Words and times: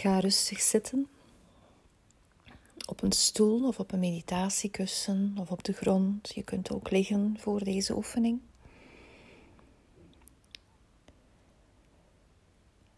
Ga 0.00 0.18
rustig 0.18 0.60
zitten. 0.60 1.08
Op 2.86 3.02
een 3.02 3.12
stoel 3.12 3.66
of 3.66 3.78
op 3.78 3.92
een 3.92 3.98
meditatiekussen 3.98 5.34
of 5.38 5.50
op 5.50 5.64
de 5.64 5.72
grond. 5.72 6.34
Je 6.34 6.42
kunt 6.42 6.70
ook 6.70 6.90
liggen 6.90 7.36
voor 7.38 7.64
deze 7.64 7.96
oefening. 7.96 8.40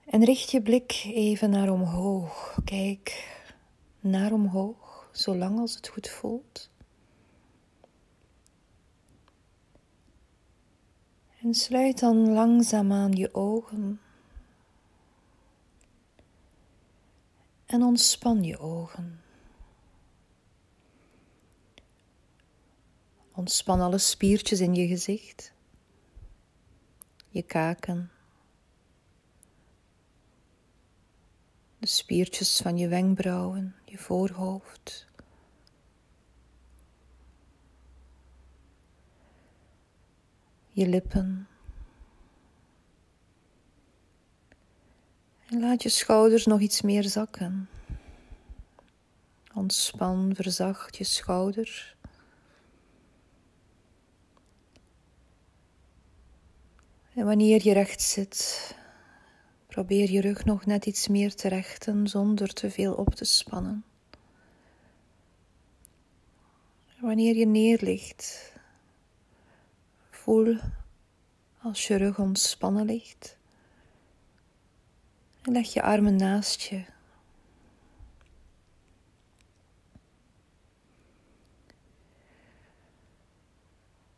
En 0.04 0.24
richt 0.24 0.50
je 0.50 0.62
blik 0.62 1.02
even 1.04 1.50
naar 1.50 1.72
omhoog. 1.72 2.58
Kijk 2.64 3.36
naar 4.00 4.32
omhoog, 4.32 5.08
zolang 5.12 5.58
als 5.58 5.74
het 5.74 5.88
goed 5.88 6.08
voelt. 6.08 6.70
En 11.40 11.54
sluit 11.54 11.98
dan 11.98 12.32
langzaamaan 12.32 13.12
je 13.12 13.34
ogen. 13.34 14.00
En 17.72 17.82
ontspan 17.82 18.44
je 18.44 18.58
ogen. 18.58 19.20
Ontspan 23.32 23.80
alle 23.80 23.98
spiertjes 23.98 24.60
in 24.60 24.74
je 24.74 24.86
gezicht, 24.86 25.52
je 27.28 27.42
kaken, 27.42 28.10
de 31.78 31.86
spiertjes 31.86 32.60
van 32.60 32.78
je 32.78 32.88
wenkbrauwen, 32.88 33.74
je 33.84 33.98
voorhoofd. 33.98 35.06
Je 40.68 40.88
lippen. 40.88 41.51
Laat 45.60 45.82
je 45.82 45.88
schouders 45.88 46.46
nog 46.46 46.60
iets 46.60 46.82
meer 46.82 47.04
zakken. 47.04 47.68
Ontspan, 49.54 50.32
verzacht 50.34 50.96
je 50.96 51.04
schouders. 51.04 51.96
En 57.14 57.24
wanneer 57.24 57.64
je 57.64 57.72
recht 57.72 58.02
zit, 58.02 58.74
probeer 59.66 60.10
je 60.10 60.20
rug 60.20 60.44
nog 60.44 60.66
net 60.66 60.86
iets 60.86 61.08
meer 61.08 61.34
te 61.34 61.48
rechten 61.48 62.08
zonder 62.08 62.52
te 62.52 62.70
veel 62.70 62.94
op 62.94 63.14
te 63.14 63.24
spannen. 63.24 63.84
wanneer 67.00 67.36
je 67.36 67.46
neerligt, 67.46 68.52
voel 70.10 70.56
als 71.62 71.86
je 71.86 71.96
rug 71.96 72.18
ontspannen 72.18 72.84
ligt. 72.84 73.36
En 75.42 75.52
leg 75.52 75.72
je 75.72 75.82
armen 75.82 76.16
naast 76.16 76.60
je. 76.60 76.84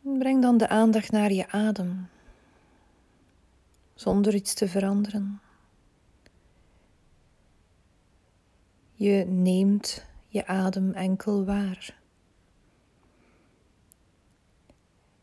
Breng 0.00 0.42
dan 0.42 0.58
de 0.58 0.68
aandacht 0.68 1.10
naar 1.10 1.32
je 1.32 1.48
adem 1.48 2.08
zonder 3.94 4.34
iets 4.34 4.54
te 4.54 4.68
veranderen. 4.68 5.40
Je 8.92 9.24
neemt 9.28 10.04
je 10.28 10.46
adem 10.46 10.92
enkel 10.92 11.44
waar. 11.44 11.98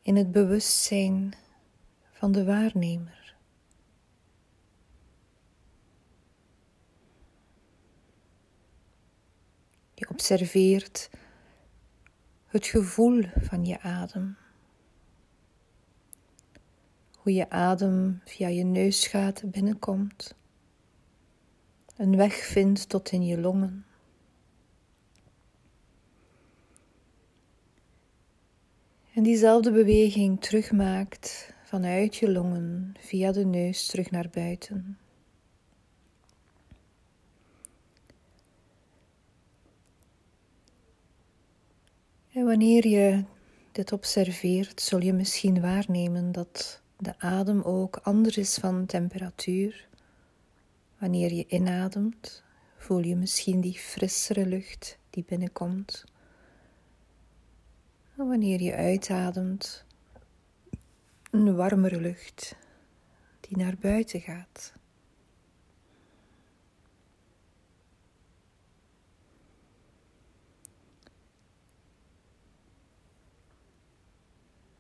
In 0.02 0.16
het 0.16 0.32
bewustzijn 0.32 1.34
van 2.12 2.32
de 2.32 2.46
waarnemer. 2.46 3.21
Je 10.02 10.10
observeert 10.10 11.10
het 12.46 12.66
gevoel 12.66 13.24
van 13.40 13.66
je 13.66 13.82
adem 13.82 14.38
hoe 17.18 17.34
je 17.34 17.50
adem 17.50 18.22
via 18.26 18.48
je 18.48 18.64
neusgaten 18.64 19.50
binnenkomt, 19.50 20.36
een 21.96 22.16
weg 22.16 22.34
vindt 22.34 22.90
tot 22.90 23.12
in 23.12 23.26
je 23.26 23.40
longen. 23.40 23.86
En 29.14 29.24
diezelfde 29.24 29.72
beweging 29.72 30.42
terugmaakt 30.42 31.54
vanuit 31.64 32.16
je 32.16 32.32
longen 32.32 32.94
via 33.00 33.32
de 33.32 33.46
neus 33.46 33.86
terug 33.86 34.12
naar 34.12 34.30
buiten. 34.32 34.98
Wanneer 42.44 42.88
je 42.88 43.24
dit 43.72 43.92
observeert, 43.92 44.82
zul 44.82 45.02
je 45.02 45.14
misschien 45.14 45.62
waarnemen 45.62 46.32
dat 46.32 46.82
de 46.98 47.20
adem 47.20 47.62
ook 47.62 48.00
anders 48.04 48.38
is 48.38 48.56
van 48.58 48.86
temperatuur. 48.86 49.88
Wanneer 50.98 51.34
je 51.34 51.46
inademt, 51.48 52.44
voel 52.78 53.00
je 53.00 53.16
misschien 53.16 53.62
die 53.62 53.74
frissere 53.74 54.46
lucht 54.46 54.98
die 55.10 55.24
binnenkomt. 55.28 56.04
En 58.18 58.28
wanneer 58.28 58.62
je 58.62 58.74
uitademt, 58.74 59.86
een 61.32 61.56
warmere 61.56 62.02
lucht 62.02 62.56
die 63.40 63.58
naar 63.58 63.76
buiten 63.80 64.22
gaat. 64.22 64.74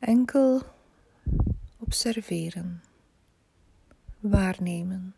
Enkel 0.02 0.62
observeren, 1.78 2.84
waarnemen. 4.20 5.16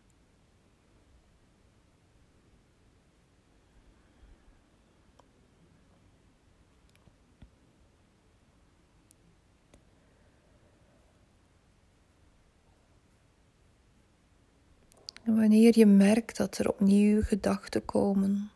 En 15.22 15.36
wanneer 15.36 15.78
je 15.78 15.86
merkt 15.86 16.36
dat 16.36 16.58
er 16.58 16.68
opnieuw 16.68 17.22
gedachten 17.22 17.84
komen, 17.84 18.50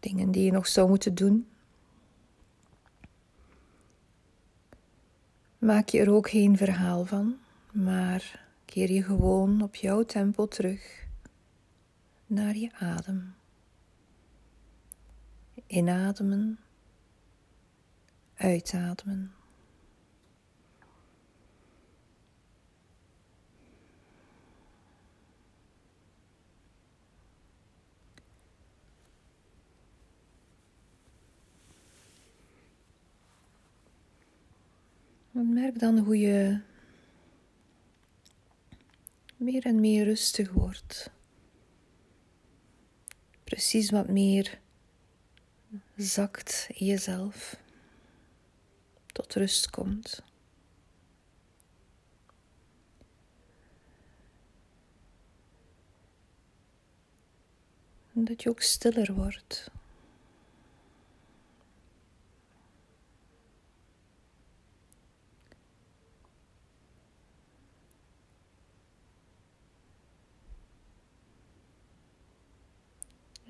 dingen 0.00 0.30
die 0.30 0.44
je 0.44 0.52
nog 0.52 0.66
zou 0.66 0.88
moeten 0.88 1.14
doen, 1.14 1.46
maak 5.62 5.88
je 5.88 6.00
er 6.00 6.10
ook 6.10 6.30
geen 6.30 6.56
verhaal 6.56 7.04
van 7.04 7.36
maar 7.72 8.44
keer 8.64 8.90
je 8.90 9.02
gewoon 9.02 9.62
op 9.62 9.74
jouw 9.74 10.04
tempo 10.04 10.46
terug 10.46 11.06
naar 12.26 12.56
je 12.56 12.70
adem. 12.78 13.34
Inademen, 15.66 16.58
uitademen. 18.34 19.32
Merk 35.32 35.78
dan 35.78 35.98
hoe 35.98 36.18
je 36.18 36.60
meer 39.36 39.66
en 39.66 39.80
meer 39.80 40.04
rustig 40.04 40.52
wordt. 40.52 41.10
Precies 43.44 43.90
wat 43.90 44.08
meer 44.08 44.60
zakt 45.96 46.68
in 46.68 46.86
jezelf, 46.86 47.56
tot 49.06 49.34
rust 49.34 49.70
komt. 49.70 50.22
Dat 58.12 58.42
je 58.42 58.48
ook 58.48 58.60
stiller 58.60 59.14
wordt. 59.14 59.70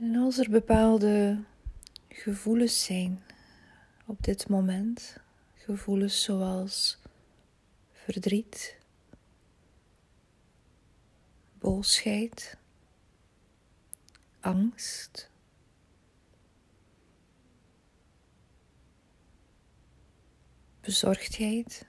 En 0.02 0.16
als 0.16 0.38
er 0.38 0.50
bepaalde 0.50 1.42
gevoelens 2.08 2.84
zijn 2.84 3.22
op 4.06 4.22
dit 4.24 4.48
moment, 4.48 5.16
gevoelens 5.54 6.22
zoals 6.22 6.98
verdriet, 7.92 8.78
boosheid, 11.58 12.56
angst. 14.40 15.30
Bezorgdheid. 20.80 21.86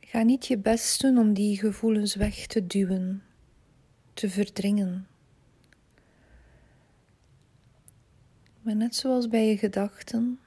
Ga 0.00 0.22
niet 0.22 0.46
je 0.46 0.58
best 0.58 1.00
doen 1.00 1.18
om 1.18 1.34
die 1.34 1.58
gevoelens 1.58 2.14
weg 2.14 2.46
te 2.46 2.66
duwen, 2.66 3.25
te 4.16 4.30
verdringen. 4.30 5.06
Maar 8.62 8.76
net 8.76 8.94
zoals 8.94 9.28
bij 9.28 9.48
je 9.48 9.58
gedachten, 9.58 10.40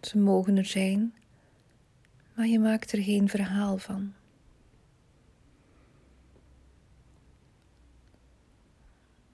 ze 0.00 0.18
mogen 0.18 0.56
er 0.56 0.64
zijn, 0.64 1.14
maar 2.34 2.46
je 2.46 2.58
maakt 2.58 2.92
er 2.92 3.02
geen 3.02 3.28
verhaal 3.28 3.78
van. 3.78 4.12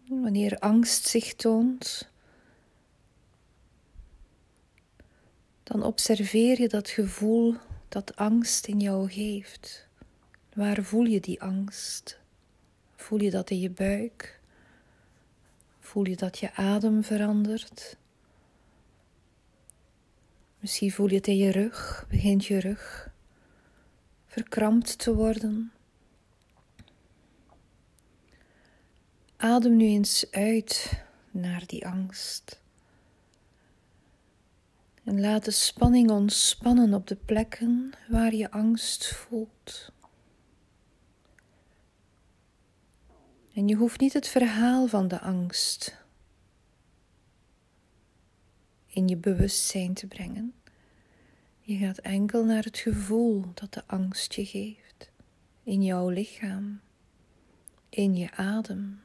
Wanneer 0.08 0.58
angst 0.58 1.06
zich 1.06 1.34
toont, 1.34 2.10
dan 5.62 5.82
observeer 5.82 6.60
je 6.60 6.68
dat 6.68 6.88
gevoel 6.88 7.56
dat 7.88 8.16
angst 8.16 8.66
in 8.66 8.80
jou 8.80 9.10
geeft. 9.10 9.88
Waar 10.54 10.82
voel 10.82 11.04
je 11.04 11.20
die 11.20 11.42
angst? 11.42 12.19
Voel 13.00 13.20
je 13.20 13.30
dat 13.30 13.50
in 13.50 13.60
je 13.60 13.70
buik? 13.70 14.40
Voel 15.78 16.06
je 16.06 16.16
dat 16.16 16.38
je 16.38 16.54
adem 16.54 17.04
verandert? 17.04 17.96
Misschien 20.58 20.92
voel 20.92 21.08
je 21.08 21.14
het 21.14 21.26
in 21.26 21.36
je 21.36 21.50
rug, 21.50 22.06
begint 22.08 22.46
je 22.46 22.60
rug 22.60 23.10
verkrampt 24.26 24.98
te 24.98 25.14
worden. 25.14 25.72
Adem 29.36 29.76
nu 29.76 29.84
eens 29.84 30.30
uit 30.30 31.02
naar 31.30 31.66
die 31.66 31.86
angst. 31.86 32.60
En 35.04 35.20
laat 35.20 35.44
de 35.44 35.50
spanning 35.50 36.10
ontspannen 36.10 36.94
op 36.94 37.06
de 37.06 37.16
plekken 37.16 37.92
waar 38.08 38.34
je 38.34 38.50
angst 38.50 39.06
voelt. 39.06 39.92
En 43.60 43.68
je 43.68 43.74
hoeft 43.74 44.00
niet 44.00 44.12
het 44.12 44.28
verhaal 44.28 44.86
van 44.86 45.08
de 45.08 45.20
angst 45.20 45.96
in 48.86 49.08
je 49.08 49.16
bewustzijn 49.16 49.94
te 49.94 50.06
brengen. 50.06 50.54
Je 51.60 51.76
gaat 51.76 51.98
enkel 51.98 52.44
naar 52.44 52.62
het 52.62 52.78
gevoel 52.78 53.44
dat 53.54 53.72
de 53.74 53.82
angst 53.86 54.34
je 54.34 54.44
geeft, 54.44 55.10
in 55.62 55.82
jouw 55.82 56.08
lichaam, 56.08 56.80
in 57.88 58.16
je 58.16 58.30
adem. 58.30 59.00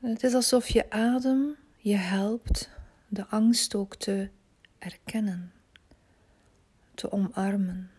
Het 0.00 0.22
is 0.22 0.34
alsof 0.34 0.68
je 0.68 0.90
adem 0.90 1.56
je 1.76 1.96
helpt 1.96 2.70
de 3.08 3.26
angst 3.26 3.74
ook 3.74 3.96
te 3.96 4.30
erkennen, 4.78 5.52
te 6.94 7.12
omarmen. 7.12 7.93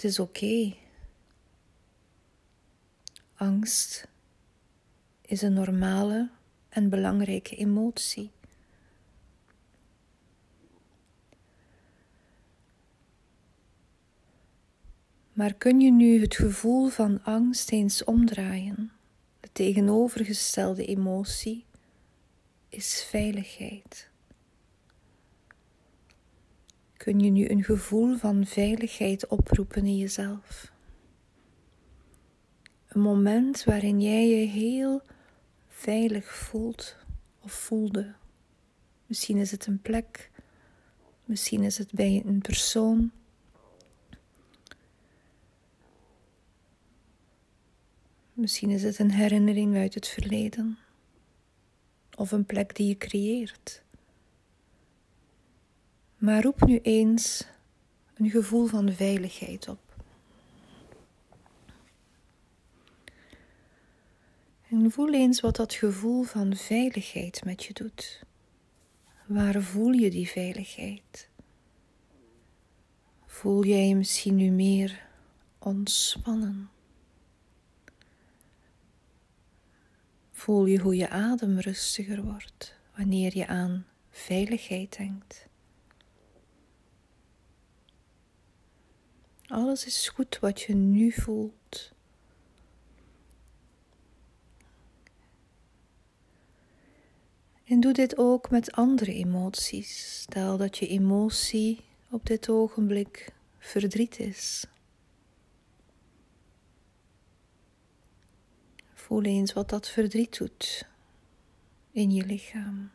Het 0.00 0.10
is 0.10 0.18
oké. 0.18 0.74
Angst 3.34 4.08
is 5.20 5.42
een 5.42 5.52
normale 5.52 6.30
en 6.68 6.88
belangrijke 6.88 7.56
emotie. 7.56 8.30
Maar 15.32 15.54
kun 15.54 15.80
je 15.80 15.92
nu 15.92 16.20
het 16.20 16.34
gevoel 16.34 16.88
van 16.88 17.24
angst 17.24 17.70
eens 17.70 18.04
omdraaien? 18.04 18.92
De 19.40 19.48
tegenovergestelde 19.52 20.86
emotie 20.86 21.64
is 22.68 23.04
veiligheid. 23.10 24.09
Kun 27.00 27.20
je 27.20 27.30
nu 27.30 27.48
een 27.48 27.64
gevoel 27.64 28.16
van 28.16 28.46
veiligheid 28.46 29.26
oproepen 29.26 29.86
in 29.86 29.96
jezelf? 29.96 30.72
Een 32.88 33.00
moment 33.00 33.64
waarin 33.64 34.00
jij 34.00 34.28
je 34.28 34.46
heel 34.46 35.02
veilig 35.68 36.34
voelt 36.34 36.96
of 37.40 37.52
voelde. 37.52 38.14
Misschien 39.06 39.36
is 39.36 39.50
het 39.50 39.66
een 39.66 39.80
plek, 39.80 40.30
misschien 41.24 41.62
is 41.62 41.78
het 41.78 41.92
bij 41.92 42.22
een 42.26 42.40
persoon. 42.40 43.10
Misschien 48.32 48.70
is 48.70 48.82
het 48.82 48.98
een 48.98 49.12
herinnering 49.12 49.76
uit 49.76 49.94
het 49.94 50.08
verleden 50.08 50.78
of 52.16 52.32
een 52.32 52.44
plek 52.44 52.76
die 52.76 52.88
je 52.88 52.96
creëert. 52.96 53.82
Maar 56.20 56.42
roep 56.42 56.64
nu 56.66 56.78
eens 56.78 57.46
een 58.14 58.30
gevoel 58.30 58.66
van 58.66 58.92
veiligheid 58.92 59.68
op. 59.68 59.80
En 64.68 64.90
voel 64.90 65.12
eens 65.12 65.40
wat 65.40 65.56
dat 65.56 65.74
gevoel 65.74 66.22
van 66.22 66.56
veiligheid 66.56 67.44
met 67.44 67.64
je 67.64 67.72
doet. 67.72 68.22
Waar 69.26 69.62
voel 69.62 69.92
je 69.92 70.10
die 70.10 70.28
veiligheid? 70.28 71.28
Voel 73.26 73.64
jij 73.64 73.88
je 73.88 73.96
misschien 73.96 74.36
nu 74.36 74.50
meer 74.50 75.06
ontspannen? 75.58 76.70
Voel 80.32 80.66
je 80.66 80.78
hoe 80.78 80.96
je 80.96 81.08
adem 81.08 81.58
rustiger 81.58 82.22
wordt 82.22 82.74
wanneer 82.96 83.36
je 83.36 83.46
aan 83.46 83.86
veiligheid 84.10 84.96
denkt? 84.96 85.48
Alles 89.50 89.86
is 89.86 90.08
goed 90.08 90.38
wat 90.38 90.60
je 90.60 90.74
nu 90.74 91.12
voelt. 91.12 91.92
En 97.64 97.80
doe 97.80 97.92
dit 97.92 98.18
ook 98.18 98.50
met 98.50 98.72
andere 98.72 99.14
emoties. 99.14 100.20
Stel 100.20 100.56
dat 100.56 100.78
je 100.78 100.86
emotie 100.86 101.84
op 102.10 102.26
dit 102.26 102.48
ogenblik 102.48 103.32
verdriet 103.58 104.18
is. 104.18 104.64
Voel 108.94 109.22
eens 109.22 109.52
wat 109.52 109.68
dat 109.68 109.88
verdriet 109.88 110.38
doet 110.38 110.88
in 111.90 112.10
je 112.10 112.26
lichaam. 112.26 112.90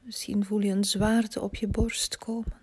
Misschien 0.00 0.44
voel 0.44 0.60
je 0.60 0.72
een 0.72 0.84
zwaarte 0.84 1.40
op 1.40 1.54
je 1.54 1.66
borst 1.66 2.18
komen. 2.18 2.61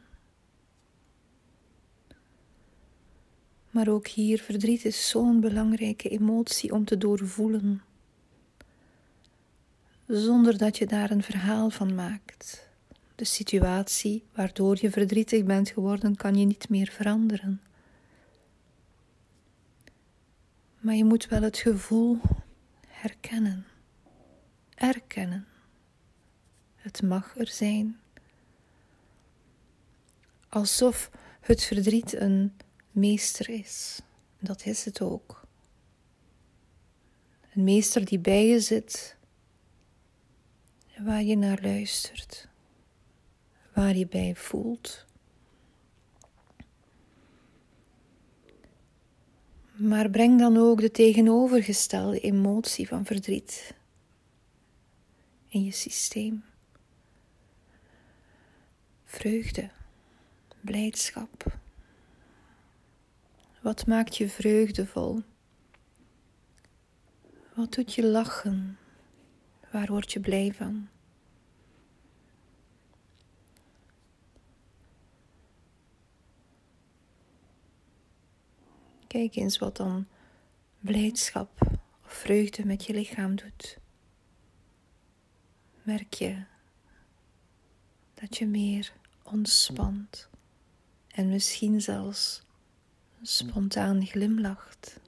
Maar 3.79 3.87
ook 3.87 4.07
hier, 4.07 4.39
verdriet 4.39 4.85
is 4.85 5.09
zo'n 5.09 5.39
belangrijke 5.39 6.09
emotie 6.09 6.73
om 6.73 6.85
te 6.85 6.97
doorvoelen 6.97 7.81
zonder 10.07 10.57
dat 10.57 10.77
je 10.77 10.85
daar 10.85 11.11
een 11.11 11.23
verhaal 11.23 11.69
van 11.69 11.95
maakt. 11.95 12.69
De 13.15 13.25
situatie 13.25 14.23
waardoor 14.33 14.77
je 14.81 14.91
verdrietig 14.91 15.43
bent 15.43 15.69
geworden 15.69 16.15
kan 16.15 16.35
je 16.35 16.45
niet 16.45 16.69
meer 16.69 16.87
veranderen. 16.87 17.61
Maar 20.79 20.95
je 20.95 21.05
moet 21.05 21.27
wel 21.27 21.41
het 21.41 21.57
gevoel 21.57 22.17
herkennen, 22.87 23.65
erkennen. 24.75 25.47
Het 26.75 27.01
mag 27.01 27.37
er 27.37 27.47
zijn. 27.47 27.99
Alsof 30.49 31.11
het 31.39 31.63
verdriet 31.63 32.13
een 32.13 32.53
meester 32.91 33.49
is. 33.49 34.01
Dat 34.39 34.65
is 34.65 34.85
het 34.85 35.01
ook. 35.01 35.47
Een 37.53 37.63
meester 37.63 38.05
die 38.05 38.19
bij 38.19 38.47
je 38.47 38.59
zit 38.59 39.17
waar 40.97 41.23
je 41.23 41.37
naar 41.37 41.59
luistert, 41.61 42.47
waar 43.73 43.95
je 43.95 44.07
bij 44.07 44.35
voelt. 44.35 45.05
Maar 49.71 50.09
breng 50.09 50.39
dan 50.39 50.57
ook 50.57 50.81
de 50.81 50.91
tegenovergestelde 50.91 52.19
emotie 52.19 52.87
van 52.87 53.05
verdriet 53.05 53.73
in 55.47 55.63
je 55.63 55.71
systeem. 55.71 56.43
Vreugde, 59.05 59.69
blijdschap. 60.61 61.58
Wat 63.69 63.85
maakt 63.85 64.17
je 64.17 64.29
vreugdevol? 64.29 65.23
Wat 67.53 67.73
doet 67.73 67.93
je 67.93 68.05
lachen? 68.05 68.77
Waar 69.71 69.87
word 69.87 70.11
je 70.11 70.19
blij 70.19 70.53
van? 70.53 70.87
Kijk 79.07 79.35
eens 79.35 79.57
wat 79.57 79.77
dan 79.77 80.07
blijdschap 80.79 81.61
of 82.05 82.13
vreugde 82.13 82.65
met 82.65 82.85
je 82.85 82.93
lichaam 82.93 83.35
doet. 83.35 83.77
Merk 85.81 86.13
je 86.13 86.43
dat 88.13 88.37
je 88.37 88.45
meer 88.45 88.93
ontspant 89.23 90.29
en 91.07 91.29
misschien 91.29 91.81
zelfs 91.81 92.47
spontaan 93.21 94.05
glimlacht. 94.05 94.99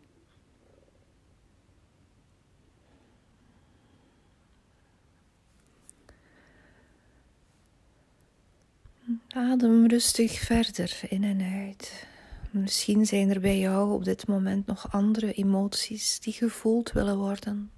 Adem 9.27 9.87
rustig 9.87 10.39
verder 10.39 11.01
in 11.09 11.23
en 11.23 11.41
uit. 11.41 12.07
Misschien 12.51 13.05
zijn 13.05 13.29
er 13.29 13.39
bij 13.39 13.59
jou 13.59 13.93
op 13.93 14.03
dit 14.03 14.27
moment 14.27 14.65
nog 14.65 14.91
andere 14.91 15.33
emoties 15.33 16.19
die 16.19 16.33
gevoeld 16.33 16.91
willen 16.91 17.17
worden, 17.17 17.71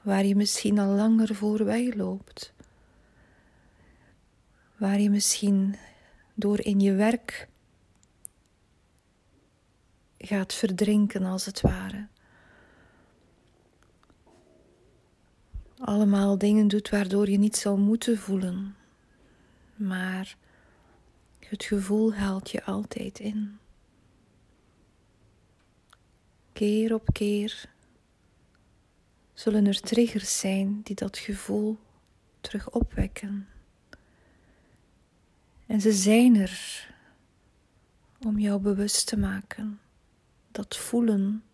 waar 0.00 0.24
je 0.24 0.36
misschien 0.36 0.78
al 0.78 0.94
langer 0.94 1.34
voor 1.34 1.64
wegloopt, 1.64 2.52
waar 4.76 5.00
je 5.00 5.10
misschien 5.10 5.76
door 6.34 6.60
in 6.60 6.80
je 6.80 6.92
werk 6.92 7.48
gaat 10.22 10.54
verdrinken 10.54 11.24
als 11.24 11.44
het 11.44 11.60
ware. 11.60 12.06
Allemaal 15.78 16.38
dingen 16.38 16.68
doet 16.68 16.88
waardoor 16.88 17.30
je 17.30 17.38
niet 17.38 17.56
zou 17.56 17.78
moeten 17.78 18.18
voelen, 18.18 18.76
maar 19.74 20.36
het 21.38 21.64
gevoel 21.64 22.14
haalt 22.14 22.50
je 22.50 22.64
altijd 22.64 23.18
in. 23.18 23.58
Keer 26.52 26.94
op 26.94 27.08
keer 27.12 27.68
zullen 29.34 29.66
er 29.66 29.80
triggers 29.80 30.38
zijn 30.38 30.80
die 30.82 30.96
dat 30.96 31.18
gevoel 31.18 31.78
terug 32.40 32.70
opwekken. 32.70 33.48
En 35.66 35.80
ze 35.80 35.92
zijn 35.92 36.36
er 36.36 36.86
om 38.26 38.38
jou 38.38 38.60
bewust 38.60 39.06
te 39.06 39.18
maken 39.18 39.80
dat 40.52 40.76
voelen 40.76 41.44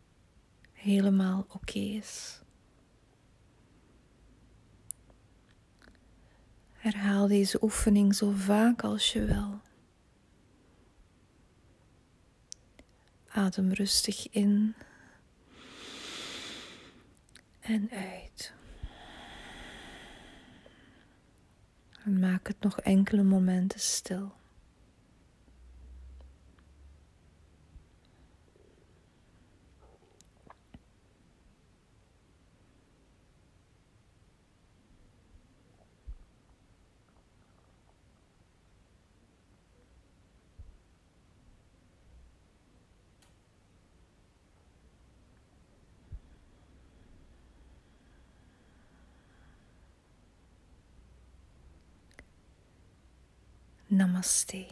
helemaal 0.72 1.46
oké 1.48 1.78
is. 1.78 2.40
Herhaal 6.72 7.28
deze 7.28 7.62
oefening 7.62 8.14
zo 8.14 8.30
vaak 8.30 8.82
als 8.82 9.12
je 9.12 9.24
wil. 9.24 9.60
Adem 13.28 13.72
rustig 13.72 14.28
in 14.30 14.74
en 17.60 17.90
uit. 17.90 18.52
En 22.04 22.18
maak 22.18 22.46
het 22.46 22.60
nog 22.60 22.80
enkele 22.80 23.22
momenten 23.22 23.80
stil. 23.80 24.32
Namaste. 53.90 54.66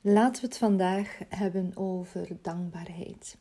Laten 0.00 0.42
we 0.42 0.48
het 0.48 0.58
vandaag 0.58 1.18
hebben 1.28 1.76
over 1.76 2.28
dankbaarheid. 2.42 3.36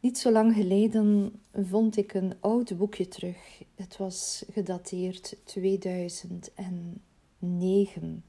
Niet 0.00 0.18
zo 0.18 0.30
lang 0.30 0.54
geleden 0.54 1.32
vond 1.52 1.96
ik 1.96 2.14
een 2.14 2.34
oud 2.40 2.78
boekje 2.78 3.08
terug. 3.08 3.62
Het 3.74 3.96
was 3.96 4.44
gedateerd 4.52 5.36
2009. 5.44 8.24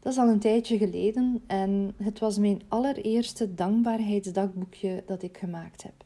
Dat 0.00 0.12
is 0.12 0.18
al 0.18 0.28
een 0.28 0.40
tijdje 0.40 0.78
geleden 0.78 1.42
en 1.46 1.94
het 1.96 2.18
was 2.18 2.38
mijn 2.38 2.62
allereerste 2.68 3.54
dankbaarheidsdagboekje 3.54 5.02
dat 5.06 5.22
ik 5.22 5.38
gemaakt 5.38 5.82
heb. 5.82 6.04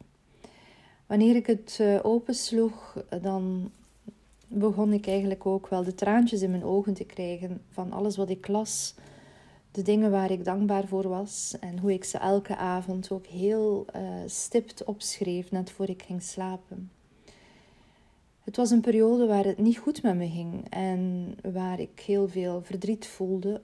Wanneer 1.07 1.37
ik 1.37 1.47
het 1.47 1.79
eh, 1.81 1.99
opensloeg, 2.03 3.05
dan 3.21 3.71
begon 4.53 4.93
ik 4.93 5.07
eigenlijk 5.07 5.47
ook 5.47 5.69
wel 5.69 5.85
de 5.85 5.95
traantjes 5.95 6.43
in 6.43 6.51
mijn 6.51 6.65
ogen 6.65 6.95
te 6.95 7.05
krijgen 7.05 7.63
van 7.69 7.93
alles 7.93 8.17
wat 8.17 8.31
ik 8.31 8.49
las, 8.49 8.95
de 9.71 9.83
dingen 9.83 10.11
waar 10.11 10.31
ik 10.31 10.45
dankbaar 10.45 10.87
voor 10.87 11.09
was 11.09 11.57
en 11.61 11.79
hoe 11.79 11.93
ik 11.93 12.05
ze 12.05 12.19
elke 12.19 12.57
avond 12.57 13.11
ook 13.11 13.27
heel 13.27 13.87
uh, 13.97 14.03
stipt 14.27 14.85
opschreef 14.85 15.51
net 15.51 15.71
voor 15.71 15.89
ik 15.89 16.03
ging 16.03 16.23
slapen. 16.23 16.91
Het 18.45 18.57
was 18.57 18.71
een 18.71 18.81
periode 18.81 19.27
waar 19.27 19.45
het 19.45 19.59
niet 19.59 19.79
goed 19.79 20.03
met 20.03 20.15
me 20.15 20.29
ging 20.29 20.69
en 20.69 21.35
waar 21.53 21.81
ik 21.81 22.01
heel 22.01 22.29
veel 22.29 22.63
verdriet 22.63 23.07
voelde 23.07 23.61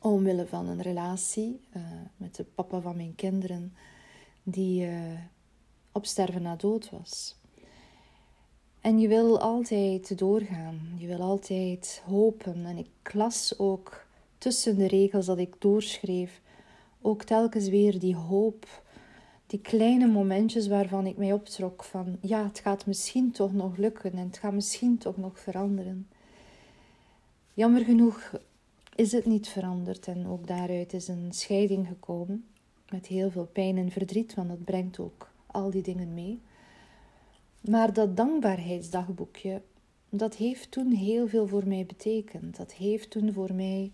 omwille 0.00 0.46
van 0.46 0.68
een 0.68 0.82
relatie 0.82 1.60
uh, 1.76 1.82
met 2.16 2.34
de 2.34 2.44
papa 2.44 2.80
van 2.80 2.96
mijn 2.96 3.14
kinderen 3.14 3.74
die 4.42 4.86
uh, 4.86 5.20
op 5.92 6.06
sterven 6.06 6.42
na 6.42 6.56
dood 6.56 6.90
was. 6.90 7.36
En 8.86 8.98
je 8.98 9.08
wil 9.08 9.40
altijd 9.40 10.18
doorgaan. 10.18 10.80
Je 10.96 11.06
wil 11.06 11.20
altijd 11.20 12.02
hopen. 12.04 12.66
En 12.66 12.76
ik 12.76 13.14
las 13.14 13.58
ook 13.58 14.06
tussen 14.38 14.76
de 14.76 14.86
regels 14.86 15.26
dat 15.26 15.38
ik 15.38 15.54
doorschreef, 15.58 16.40
ook 17.00 17.22
telkens 17.22 17.68
weer 17.68 17.98
die 17.98 18.16
hoop. 18.16 18.82
Die 19.46 19.60
kleine 19.60 20.06
momentjes 20.06 20.66
waarvan 20.66 21.06
ik 21.06 21.16
mij 21.16 21.32
optrok 21.32 21.84
van 21.84 22.18
ja, 22.20 22.44
het 22.44 22.58
gaat 22.58 22.86
misschien 22.86 23.30
toch 23.30 23.52
nog 23.52 23.76
lukken 23.76 24.12
en 24.12 24.26
het 24.26 24.38
gaat 24.38 24.52
misschien 24.52 24.98
toch 24.98 25.16
nog 25.16 25.38
veranderen. 25.38 26.08
Jammer 27.54 27.84
genoeg 27.84 28.34
is 28.94 29.12
het 29.12 29.26
niet 29.26 29.48
veranderd 29.48 30.06
en 30.06 30.26
ook 30.26 30.46
daaruit 30.46 30.92
is 30.92 31.08
een 31.08 31.28
scheiding 31.30 31.86
gekomen 31.86 32.44
met 32.90 33.06
heel 33.06 33.30
veel 33.30 33.48
pijn 33.52 33.76
en 33.76 33.90
verdriet, 33.90 34.34
want 34.34 34.48
dat 34.48 34.64
brengt 34.64 34.98
ook 34.98 35.30
al 35.46 35.70
die 35.70 35.82
dingen 35.82 36.14
mee. 36.14 36.40
Maar 37.60 37.92
dat 37.92 38.16
dankbaarheidsdagboekje, 38.16 39.62
dat 40.08 40.34
heeft 40.34 40.70
toen 40.70 40.90
heel 40.90 41.28
veel 41.28 41.46
voor 41.46 41.66
mij 41.66 41.86
betekend. 41.86 42.56
Dat 42.56 42.72
heeft 42.72 43.10
toen 43.10 43.32
voor 43.32 43.54
mij 43.54 43.92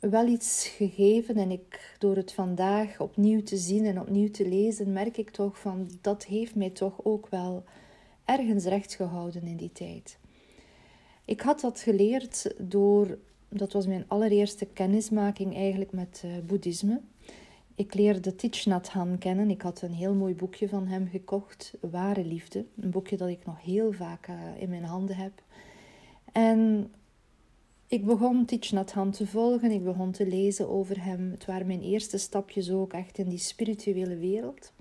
wel 0.00 0.26
iets 0.26 0.68
gegeven. 0.68 1.36
En 1.36 1.50
ik, 1.50 1.96
door 1.98 2.16
het 2.16 2.32
vandaag 2.32 3.00
opnieuw 3.00 3.42
te 3.42 3.56
zien 3.56 3.84
en 3.84 4.00
opnieuw 4.00 4.30
te 4.30 4.48
lezen, 4.48 4.92
merk 4.92 5.16
ik 5.16 5.30
toch 5.30 5.58
van 5.58 5.90
dat 6.00 6.24
heeft 6.24 6.54
mij 6.54 6.70
toch 6.70 7.04
ook 7.04 7.28
wel 7.28 7.64
ergens 8.24 8.64
recht 8.64 8.94
gehouden 8.94 9.42
in 9.42 9.56
die 9.56 9.72
tijd. 9.72 10.18
Ik 11.24 11.40
had 11.40 11.60
dat 11.60 11.80
geleerd 11.80 12.54
door, 12.58 13.18
dat 13.48 13.72
was 13.72 13.86
mijn 13.86 14.04
allereerste 14.06 14.66
kennismaking 14.66 15.54
eigenlijk 15.54 15.92
met 15.92 16.22
uh, 16.24 16.32
boeddhisme. 16.46 17.00
Ik 17.80 17.94
leerde 17.94 18.34
Thich 18.34 18.66
Nhat 18.66 18.88
Hanh 18.88 19.18
kennen. 19.18 19.50
Ik 19.50 19.62
had 19.62 19.82
een 19.82 19.92
heel 19.92 20.14
mooi 20.14 20.34
boekje 20.34 20.68
van 20.68 20.86
hem 20.86 21.08
gekocht, 21.08 21.74
Ware 21.80 22.24
Liefde. 22.24 22.64
Een 22.80 22.90
boekje 22.90 23.16
dat 23.16 23.28
ik 23.28 23.46
nog 23.46 23.62
heel 23.62 23.92
vaak 23.92 24.28
uh, 24.28 24.36
in 24.58 24.68
mijn 24.68 24.84
handen 24.84 25.16
heb. 25.16 25.42
En 26.32 26.92
ik 27.86 28.04
begon 28.04 28.44
Thich 28.44 28.72
Nhat 28.72 28.92
Hanh 28.92 29.14
te 29.14 29.26
volgen. 29.26 29.70
Ik 29.70 29.84
begon 29.84 30.10
te 30.10 30.26
lezen 30.26 30.68
over 30.68 31.04
hem. 31.04 31.30
Het 31.30 31.44
waren 31.44 31.66
mijn 31.66 31.82
eerste 31.82 32.18
stapjes 32.18 32.70
ook 32.70 32.92
echt 32.92 33.18
in 33.18 33.28
die 33.28 33.38
spirituele 33.38 34.16
wereld. 34.16 34.72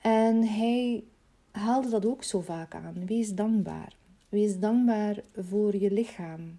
En 0.00 0.42
hij 0.42 1.04
haalde 1.50 1.88
dat 1.88 2.06
ook 2.06 2.22
zo 2.22 2.40
vaak 2.40 2.74
aan. 2.74 3.06
Wees 3.06 3.34
dankbaar. 3.34 3.96
Wees 4.28 4.58
dankbaar 4.58 5.22
voor 5.34 5.76
je 5.76 5.90
lichaam. 5.90 6.58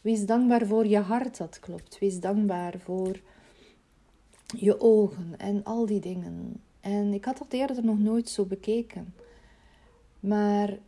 Wees 0.00 0.26
dankbaar 0.26 0.66
voor 0.66 0.86
je 0.86 0.98
hart 0.98 1.36
dat 1.36 1.58
klopt. 1.60 1.98
Wees 1.98 2.20
dankbaar 2.20 2.74
voor 2.78 3.20
je 4.56 4.80
ogen 4.80 5.34
en 5.38 5.64
al 5.64 5.86
die 5.86 6.00
dingen. 6.00 6.60
En 6.80 7.12
ik 7.12 7.24
had 7.24 7.38
dat 7.38 7.52
eerder 7.52 7.84
nog 7.84 7.98
nooit 7.98 8.28
zo 8.28 8.44
bekeken. 8.44 9.14
Maar 10.20 10.78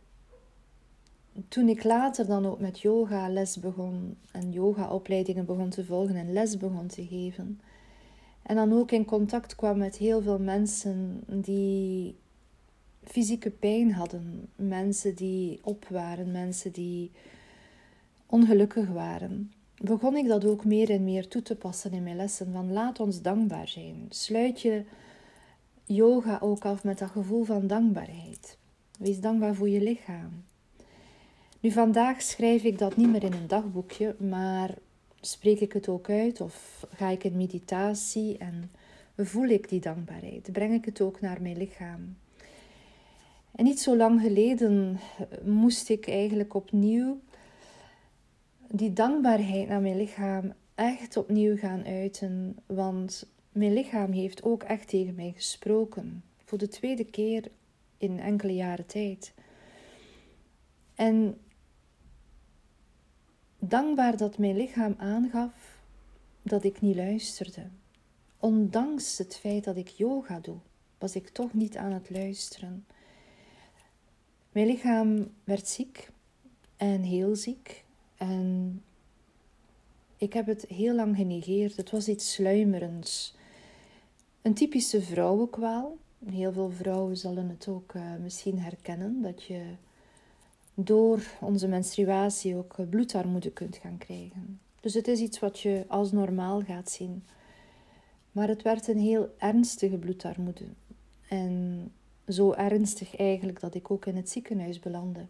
toen 1.47 1.69
ik 1.69 1.83
later 1.83 2.25
dan 2.25 2.45
ook 2.45 2.59
met 2.59 2.79
yoga 2.79 3.29
les 3.29 3.59
begon 3.59 4.17
en 4.31 4.51
yoga 4.51 4.89
opleidingen 4.89 5.45
begon 5.45 5.69
te 5.69 5.85
volgen 5.85 6.15
en 6.15 6.33
les 6.33 6.57
begon 6.57 6.87
te 6.87 7.05
geven. 7.05 7.59
En 8.41 8.55
dan 8.55 8.73
ook 8.73 8.91
in 8.91 9.05
contact 9.05 9.55
kwam 9.55 9.77
met 9.77 9.97
heel 9.97 10.21
veel 10.21 10.39
mensen 10.39 11.23
die 11.27 12.15
fysieke 13.03 13.49
pijn 13.49 13.93
hadden. 13.93 14.49
Mensen 14.55 15.15
die 15.15 15.59
op 15.63 15.87
waren, 15.89 16.31
mensen 16.31 16.71
die 16.71 17.11
ongelukkig 18.25 18.87
waren. 18.87 19.51
Begon 19.81 20.15
ik 20.15 20.27
dat 20.27 20.45
ook 20.45 20.65
meer 20.65 20.89
en 20.89 21.03
meer 21.03 21.27
toe 21.27 21.41
te 21.41 21.55
passen 21.55 21.91
in 21.91 22.03
mijn 22.03 22.15
lessen. 22.15 22.51
Van 22.51 22.73
laat 22.73 22.99
ons 22.99 23.21
dankbaar 23.21 23.67
zijn. 23.67 24.05
Sluit 24.09 24.61
je 24.61 24.83
yoga 25.85 26.39
ook 26.41 26.65
af 26.65 26.83
met 26.83 26.99
dat 26.99 27.09
gevoel 27.09 27.43
van 27.43 27.67
dankbaarheid. 27.67 28.57
Wees 28.99 29.19
dankbaar 29.19 29.55
voor 29.55 29.69
je 29.69 29.81
lichaam. 29.81 30.43
Nu, 31.59 31.71
vandaag 31.71 32.21
schrijf 32.21 32.63
ik 32.63 32.77
dat 32.77 32.95
niet 32.95 33.09
meer 33.09 33.23
in 33.23 33.33
een 33.33 33.47
dagboekje, 33.47 34.15
maar 34.19 34.73
spreek 35.21 35.59
ik 35.59 35.73
het 35.73 35.87
ook 35.87 36.09
uit 36.09 36.41
of 36.41 36.85
ga 36.95 37.09
ik 37.09 37.23
in 37.23 37.37
meditatie 37.37 38.37
en 38.37 38.71
voel 39.17 39.47
ik 39.47 39.69
die 39.69 39.79
dankbaarheid? 39.79 40.51
Breng 40.51 40.73
ik 40.73 40.85
het 40.85 41.01
ook 41.01 41.21
naar 41.21 41.41
mijn 41.41 41.57
lichaam? 41.57 42.15
En 43.51 43.63
niet 43.63 43.79
zo 43.79 43.95
lang 43.95 44.21
geleden 44.21 44.99
moest 45.43 45.89
ik 45.89 46.07
eigenlijk 46.07 46.53
opnieuw 46.53 47.19
die 48.69 48.93
dankbaarheid 48.93 49.67
naar 49.67 49.81
mijn 49.81 49.97
lichaam 49.97 50.53
echt 50.75 51.17
opnieuw 51.17 51.57
gaan 51.57 51.85
uiten. 51.85 52.57
Want 52.65 53.27
mijn 53.51 53.73
lichaam 53.73 54.11
heeft 54.11 54.43
ook 54.43 54.63
echt 54.63 54.87
tegen 54.87 55.15
mij 55.15 55.31
gesproken. 55.35 56.23
Voor 56.43 56.57
de 56.57 56.67
tweede 56.67 57.05
keer 57.05 57.51
in 57.97 58.19
enkele 58.19 58.53
jaren 58.53 58.85
tijd. 58.85 59.33
En 60.95 61.37
dankbaar 63.59 64.17
dat 64.17 64.37
mijn 64.37 64.57
lichaam 64.57 64.95
aangaf 64.97 65.81
dat 66.41 66.63
ik 66.63 66.81
niet 66.81 66.95
luisterde. 66.95 67.69
Ondanks 68.39 69.17
het 69.17 69.35
feit 69.35 69.63
dat 69.63 69.77
ik 69.77 69.87
yoga 69.87 70.39
doe, 70.39 70.57
was 70.97 71.15
ik 71.15 71.29
toch 71.29 71.53
niet 71.53 71.77
aan 71.77 71.91
het 71.91 72.09
luisteren. 72.09 72.85
Mijn 74.51 74.67
lichaam 74.67 75.31
werd 75.43 75.67
ziek 75.67 76.09
en 76.77 77.01
heel 77.01 77.35
ziek. 77.35 77.85
En 78.17 78.81
ik 80.17 80.33
heb 80.33 80.45
het 80.45 80.65
heel 80.67 80.95
lang 80.95 81.15
genegeerd. 81.15 81.77
Het 81.77 81.91
was 81.91 82.07
iets 82.07 82.33
sluimerends. 82.33 83.35
Een 84.41 84.53
typische 84.53 85.01
vrouwenkwaal. 85.01 85.97
Heel 86.25 86.51
veel 86.51 86.71
vrouwen 86.71 87.17
zullen 87.17 87.49
het 87.49 87.67
ook 87.67 87.93
uh, 87.93 88.03
misschien 88.21 88.59
herkennen 88.59 89.21
dat 89.21 89.43
je 89.43 89.61
door 90.73 91.21
onze 91.41 91.67
menstruatie 91.67 92.55
ook 92.55 92.89
bloedarmoede 92.89 93.51
kunt 93.51 93.75
gaan 93.75 93.97
krijgen. 93.97 94.59
Dus 94.79 94.93
het 94.93 95.07
is 95.07 95.19
iets 95.19 95.39
wat 95.39 95.59
je 95.59 95.85
als 95.87 96.11
normaal 96.11 96.61
gaat 96.61 96.89
zien. 96.89 97.23
Maar 98.31 98.47
het 98.47 98.61
werd 98.61 98.87
een 98.87 98.99
heel 98.99 99.35
ernstige 99.37 99.97
bloedarmoede. 99.97 100.65
En 101.29 101.91
zo 102.27 102.51
ernstig 102.51 103.15
eigenlijk 103.15 103.59
dat 103.59 103.75
ik 103.75 103.91
ook 103.91 104.05
in 104.05 104.15
het 104.15 104.29
ziekenhuis 104.29 104.79
belandde. 104.79 105.25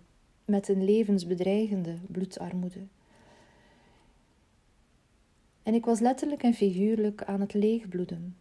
Met 0.48 0.68
een 0.68 0.84
levensbedreigende 0.84 1.98
bloedarmoede. 2.08 2.80
En 5.64 5.74
ik 5.74 5.86
was 5.86 6.00
letterlijk 6.00 6.44
en 6.44 6.54
figuurlijk 6.54 7.24
aan 7.24 7.42
het 7.42 7.54
leegbloeden. 7.54 8.36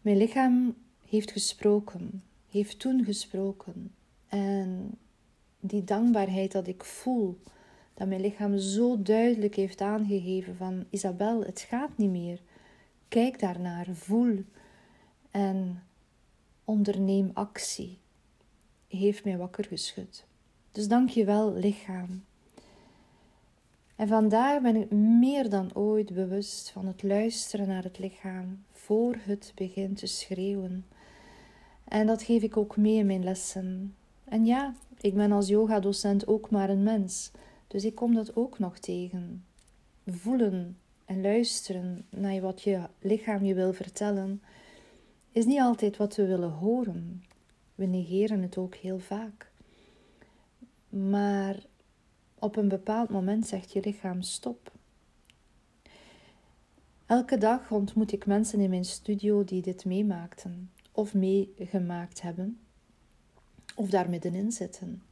Mijn 0.00 0.16
lichaam 0.16 0.74
heeft 1.08 1.30
gesproken, 1.30 2.22
heeft 2.50 2.78
toen 2.78 3.04
gesproken. 3.04 3.94
En 4.28 4.90
die 5.60 5.84
dankbaarheid 5.84 6.52
dat 6.52 6.66
ik 6.66 6.84
voel, 6.84 7.38
dat 7.94 8.08
mijn 8.08 8.20
lichaam 8.20 8.58
zo 8.58 9.02
duidelijk 9.02 9.54
heeft 9.54 9.80
aangegeven 9.80 10.56
van 10.56 10.84
Isabel, 10.90 11.44
het 11.44 11.60
gaat 11.60 11.96
niet 11.96 12.10
meer. 12.10 12.40
Kijk 13.08 13.40
daarnaar, 13.40 13.86
voel 13.92 14.44
en 15.30 15.82
onderneem 16.64 17.30
actie, 17.32 17.98
heeft 18.98 19.24
mij 19.24 19.36
wakker 19.36 19.64
geschud. 19.64 20.24
Dus 20.72 20.88
dank 20.88 21.08
je 21.08 21.24
wel, 21.24 21.54
lichaam. 21.54 22.24
En 23.96 24.08
vandaag 24.08 24.62
ben 24.62 24.76
ik 24.76 24.90
meer 24.90 25.48
dan 25.48 25.74
ooit 25.74 26.14
bewust 26.14 26.70
van 26.70 26.86
het 26.86 27.02
luisteren 27.02 27.68
naar 27.68 27.82
het 27.82 27.98
lichaam 27.98 28.64
voor 28.72 29.16
het 29.18 29.52
begint 29.54 29.96
te 29.98 30.06
schreeuwen. 30.06 30.86
En 31.84 32.06
dat 32.06 32.22
geef 32.22 32.42
ik 32.42 32.56
ook 32.56 32.76
mee 32.76 32.96
in 32.96 33.06
mijn 33.06 33.24
lessen. 33.24 33.94
En 34.24 34.44
ja, 34.46 34.74
ik 35.00 35.14
ben 35.14 35.32
als 35.32 35.48
yogadocent 35.48 36.26
ook 36.26 36.50
maar 36.50 36.70
een 36.70 36.82
mens, 36.82 37.30
dus 37.66 37.84
ik 37.84 37.94
kom 37.94 38.14
dat 38.14 38.36
ook 38.36 38.58
nog 38.58 38.78
tegen. 38.78 39.44
Voelen 40.06 40.78
en 41.04 41.20
luisteren 41.20 42.06
naar 42.10 42.40
wat 42.40 42.62
je 42.62 42.80
lichaam 43.00 43.44
je 43.44 43.54
wil 43.54 43.72
vertellen, 43.72 44.42
is 45.32 45.44
niet 45.44 45.60
altijd 45.60 45.96
wat 45.96 46.16
we 46.16 46.26
willen 46.26 46.50
horen. 46.50 47.22
We 47.80 47.86
negeren 47.86 48.42
het 48.42 48.56
ook 48.56 48.74
heel 48.74 48.98
vaak. 48.98 49.50
Maar 50.88 51.56
op 52.38 52.56
een 52.56 52.68
bepaald 52.68 53.10
moment 53.10 53.46
zegt 53.46 53.72
je 53.72 53.80
lichaam 53.84 54.22
stop. 54.22 54.72
Elke 57.06 57.38
dag 57.38 57.70
ontmoet 57.70 58.12
ik 58.12 58.26
mensen 58.26 58.60
in 58.60 58.70
mijn 58.70 58.84
studio 58.84 59.44
die 59.44 59.62
dit 59.62 59.84
meemaakten 59.84 60.70
of 60.92 61.14
meegemaakt 61.14 62.22
hebben 62.22 62.58
of 63.74 63.90
daar 63.90 64.10
middenin 64.10 64.52
zitten. 64.52 65.02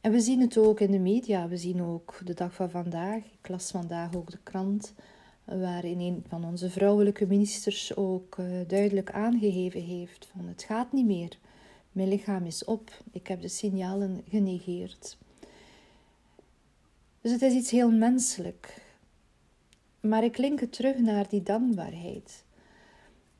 En 0.00 0.12
we 0.12 0.20
zien 0.20 0.40
het 0.40 0.58
ook 0.58 0.80
in 0.80 0.90
de 0.90 0.98
media. 0.98 1.48
We 1.48 1.56
zien 1.56 1.82
ook 1.82 2.20
de 2.24 2.34
dag 2.34 2.54
van 2.54 2.70
vandaag. 2.70 3.24
Ik 3.24 3.48
las 3.48 3.70
vandaag 3.70 4.14
ook 4.14 4.30
de 4.30 4.42
krant, 4.42 4.94
waarin 5.44 6.00
een 6.00 6.24
van 6.28 6.44
onze 6.44 6.70
vrouwelijke 6.70 7.26
ministers 7.26 7.96
ook 7.96 8.36
uh, 8.36 8.46
duidelijk 8.66 9.10
aangegeven 9.10 9.82
heeft: 9.82 10.28
van 10.36 10.46
het 10.48 10.62
gaat 10.62 10.92
niet 10.92 11.06
meer. 11.06 11.38
Mijn 11.94 12.08
lichaam 12.08 12.44
is 12.44 12.64
op. 12.64 13.02
Ik 13.12 13.26
heb 13.26 13.40
de 13.40 13.48
signalen 13.48 14.24
genegeerd. 14.28 15.18
Dus 17.20 17.32
het 17.32 17.42
is 17.42 17.52
iets 17.52 17.70
heel 17.70 17.90
menselijk. 17.90 18.82
Maar 20.00 20.24
ik 20.24 20.38
link 20.38 20.60
het 20.60 20.72
terug 20.72 20.98
naar 20.98 21.28
die 21.28 21.42
dankbaarheid. 21.42 22.44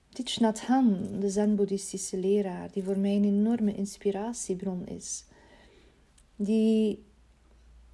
Thich 0.08 0.40
Nhat 0.40 0.66
de 1.20 1.30
zen-boeddhistische 1.30 2.16
leraar, 2.16 2.72
die 2.72 2.82
voor 2.82 2.98
mij 2.98 3.16
een 3.16 3.24
enorme 3.24 3.74
inspiratiebron 3.74 4.86
is, 4.86 5.24
die 6.36 7.04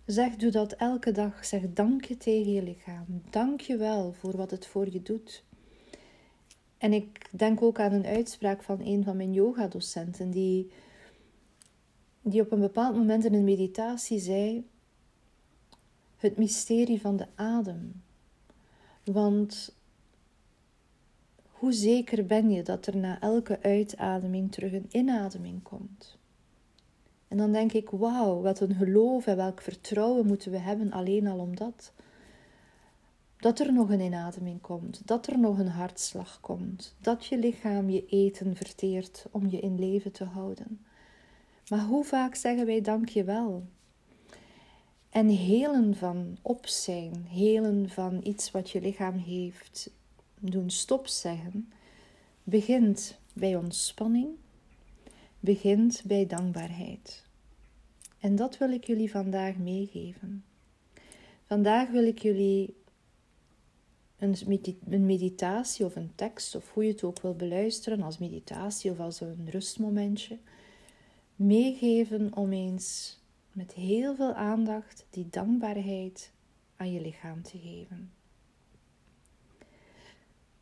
zegt, 0.06 0.40
doe 0.40 0.50
dat 0.50 0.72
elke 0.72 1.12
dag. 1.12 1.44
Zeg 1.44 1.62
dank 1.72 2.04
je 2.04 2.16
tegen 2.16 2.52
je 2.52 2.62
lichaam. 2.62 3.22
Dank 3.30 3.60
je 3.60 3.76
wel 3.76 4.12
voor 4.12 4.36
wat 4.36 4.50
het 4.50 4.66
voor 4.66 4.92
je 4.92 5.02
doet. 5.02 5.44
En 6.80 6.92
ik 6.92 7.28
denk 7.30 7.62
ook 7.62 7.80
aan 7.80 7.92
een 7.92 8.06
uitspraak 8.06 8.62
van 8.62 8.80
een 8.80 9.04
van 9.04 9.16
mijn 9.16 9.32
yogadocenten, 9.32 10.30
die, 10.30 10.70
die 12.22 12.40
op 12.40 12.52
een 12.52 12.60
bepaald 12.60 12.96
moment 12.96 13.24
in 13.24 13.34
een 13.34 13.44
meditatie 13.44 14.18
zei, 14.18 14.68
het 16.16 16.36
mysterie 16.36 17.00
van 17.00 17.16
de 17.16 17.26
adem. 17.34 18.02
Want 19.04 19.74
hoe 21.50 21.72
zeker 21.72 22.26
ben 22.26 22.50
je 22.50 22.62
dat 22.62 22.86
er 22.86 22.96
na 22.96 23.20
elke 23.20 23.62
uitademing 23.62 24.52
terug 24.52 24.72
een 24.72 24.88
inademing 24.90 25.62
komt? 25.62 26.18
En 27.28 27.36
dan 27.36 27.52
denk 27.52 27.72
ik, 27.72 27.90
wauw, 27.90 28.40
wat 28.40 28.60
een 28.60 28.74
geloof 28.74 29.26
en 29.26 29.36
welk 29.36 29.60
vertrouwen 29.60 30.26
moeten 30.26 30.50
we 30.50 30.58
hebben 30.58 30.92
alleen 30.92 31.26
al 31.26 31.38
om 31.38 31.56
dat. 31.56 31.92
Dat 33.40 33.60
er 33.60 33.72
nog 33.72 33.90
een 33.90 34.00
inademing 34.00 34.60
komt, 34.60 35.06
dat 35.06 35.26
er 35.26 35.38
nog 35.38 35.58
een 35.58 35.68
hartslag 35.68 36.40
komt, 36.40 36.94
dat 37.00 37.26
je 37.26 37.38
lichaam 37.38 37.90
je 37.90 38.06
eten 38.06 38.56
verteert 38.56 39.26
om 39.30 39.50
je 39.50 39.60
in 39.60 39.78
leven 39.78 40.12
te 40.12 40.24
houden. 40.24 40.84
Maar 41.68 41.84
hoe 41.84 42.04
vaak 42.04 42.34
zeggen 42.34 42.66
wij 42.66 42.80
dank 42.80 43.08
je 43.08 43.24
wel? 43.24 43.66
En 45.10 45.28
helen 45.28 45.96
van 45.96 46.36
op 46.42 46.66
zijn, 46.66 47.26
helen 47.28 47.88
van 47.88 48.20
iets 48.22 48.50
wat 48.50 48.70
je 48.70 48.80
lichaam 48.80 49.16
heeft 49.16 49.90
doen 50.40 50.70
stop 50.70 51.06
zeggen, 51.06 51.72
begint 52.42 53.18
bij 53.32 53.56
ontspanning, 53.56 54.28
begint 55.40 56.02
bij 56.04 56.26
dankbaarheid. 56.26 57.24
En 58.18 58.36
dat 58.36 58.58
wil 58.58 58.70
ik 58.70 58.84
jullie 58.84 59.10
vandaag 59.10 59.56
meegeven. 59.56 60.44
Vandaag 61.46 61.90
wil 61.90 62.04
ik 62.04 62.18
jullie 62.18 62.74
een 64.20 65.06
meditatie 65.06 65.84
of 65.84 65.96
een 65.96 66.12
tekst, 66.14 66.54
of 66.54 66.72
hoe 66.72 66.84
je 66.84 66.90
het 66.90 67.02
ook 67.02 67.20
wil 67.20 67.34
beluisteren, 67.34 68.02
als 68.02 68.18
meditatie 68.18 68.90
of 68.90 69.00
als 69.00 69.20
een 69.20 69.48
rustmomentje, 69.50 70.38
meegeven 71.36 72.36
om 72.36 72.52
eens 72.52 73.18
met 73.52 73.72
heel 73.72 74.14
veel 74.14 74.32
aandacht 74.32 75.06
die 75.10 75.26
dankbaarheid 75.30 76.32
aan 76.76 76.92
je 76.92 77.00
lichaam 77.00 77.42
te 77.42 77.58
geven. 77.58 78.10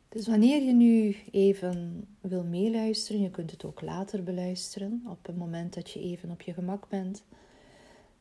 Dus 0.09 0.27
wanneer 0.27 0.63
je 0.63 0.73
nu 0.73 1.15
even 1.31 2.07
wil 2.21 2.43
meeluisteren, 2.43 3.21
je 3.21 3.31
kunt 3.31 3.51
het 3.51 3.65
ook 3.65 3.81
later 3.81 4.23
beluisteren, 4.23 5.03
op 5.07 5.25
het 5.25 5.37
moment 5.37 5.73
dat 5.73 5.89
je 5.89 5.99
even 5.99 6.31
op 6.31 6.41
je 6.41 6.53
gemak 6.53 6.89
bent, 6.89 7.23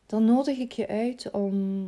dan 0.07 0.25
nodig 0.25 0.59
ik 0.59 0.73
je 0.73 0.89
uit 0.89 1.31
om 1.31 1.87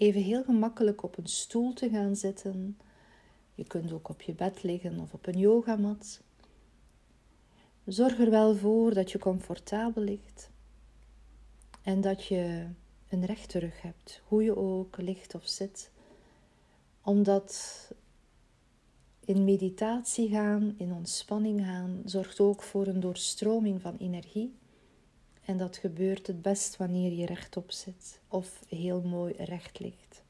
even 0.00 0.22
heel 0.22 0.44
gemakkelijk 0.44 1.02
op 1.02 1.18
een 1.18 1.26
stoel 1.26 1.72
te 1.72 1.88
gaan 1.88 2.16
zitten. 2.16 2.78
Je 3.54 3.64
kunt 3.64 3.92
ook 3.92 4.08
op 4.08 4.22
je 4.22 4.32
bed 4.32 4.62
liggen 4.62 5.00
of 5.00 5.12
op 5.12 5.26
een 5.26 5.38
yogamat. 5.38 6.20
Zorg 7.84 8.18
er 8.18 8.30
wel 8.30 8.56
voor 8.56 8.94
dat 8.94 9.10
je 9.10 9.18
comfortabel 9.18 10.02
ligt 10.02 10.50
en 11.82 12.00
dat 12.00 12.24
je 12.24 12.66
een 13.08 13.24
rechte 13.24 13.58
rug 13.58 13.82
hebt, 13.82 14.22
hoe 14.24 14.42
je 14.42 14.56
ook 14.56 14.96
ligt 14.96 15.34
of 15.34 15.48
zit. 15.48 15.90
Omdat 17.02 17.90
in 19.24 19.44
meditatie 19.44 20.28
gaan, 20.28 20.74
in 20.76 20.92
ontspanning 20.92 21.64
gaan, 21.64 22.02
zorgt 22.04 22.40
ook 22.40 22.62
voor 22.62 22.86
een 22.86 23.00
doorstroming 23.00 23.80
van 23.80 23.96
energie. 23.96 24.54
En 25.50 25.56
dat 25.56 25.76
gebeurt 25.76 26.26
het 26.26 26.42
best 26.42 26.76
wanneer 26.76 27.12
je 27.12 27.26
rechtop 27.26 27.70
zit 27.70 28.20
of 28.28 28.62
heel 28.68 29.00
mooi 29.02 29.34
recht 29.36 29.78
ligt. 29.78 30.22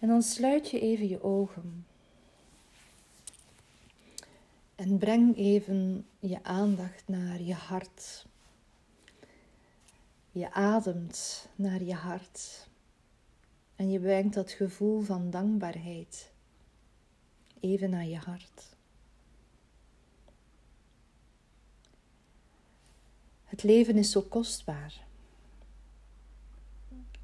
En 0.00 0.08
dan 0.08 0.22
sluit 0.22 0.70
je 0.70 0.80
even 0.80 1.08
je 1.08 1.22
ogen. 1.22 1.86
En 4.74 4.98
breng 4.98 5.36
even 5.36 6.06
je 6.18 6.42
aandacht 6.42 7.02
naar 7.08 7.40
je 7.40 7.54
hart. 7.54 8.26
Je 10.30 10.52
ademt 10.52 11.48
naar 11.54 11.82
je 11.82 11.94
hart. 11.94 12.68
En 13.76 13.90
je 13.90 14.00
brengt 14.00 14.34
dat 14.34 14.50
gevoel 14.50 15.00
van 15.00 15.30
dankbaarheid 15.30 16.32
even 17.60 17.90
naar 17.90 18.06
je 18.06 18.18
hart. 18.18 18.71
Het 23.52 23.62
leven 23.62 23.96
is 23.96 24.10
zo 24.10 24.22
kostbaar. 24.22 25.06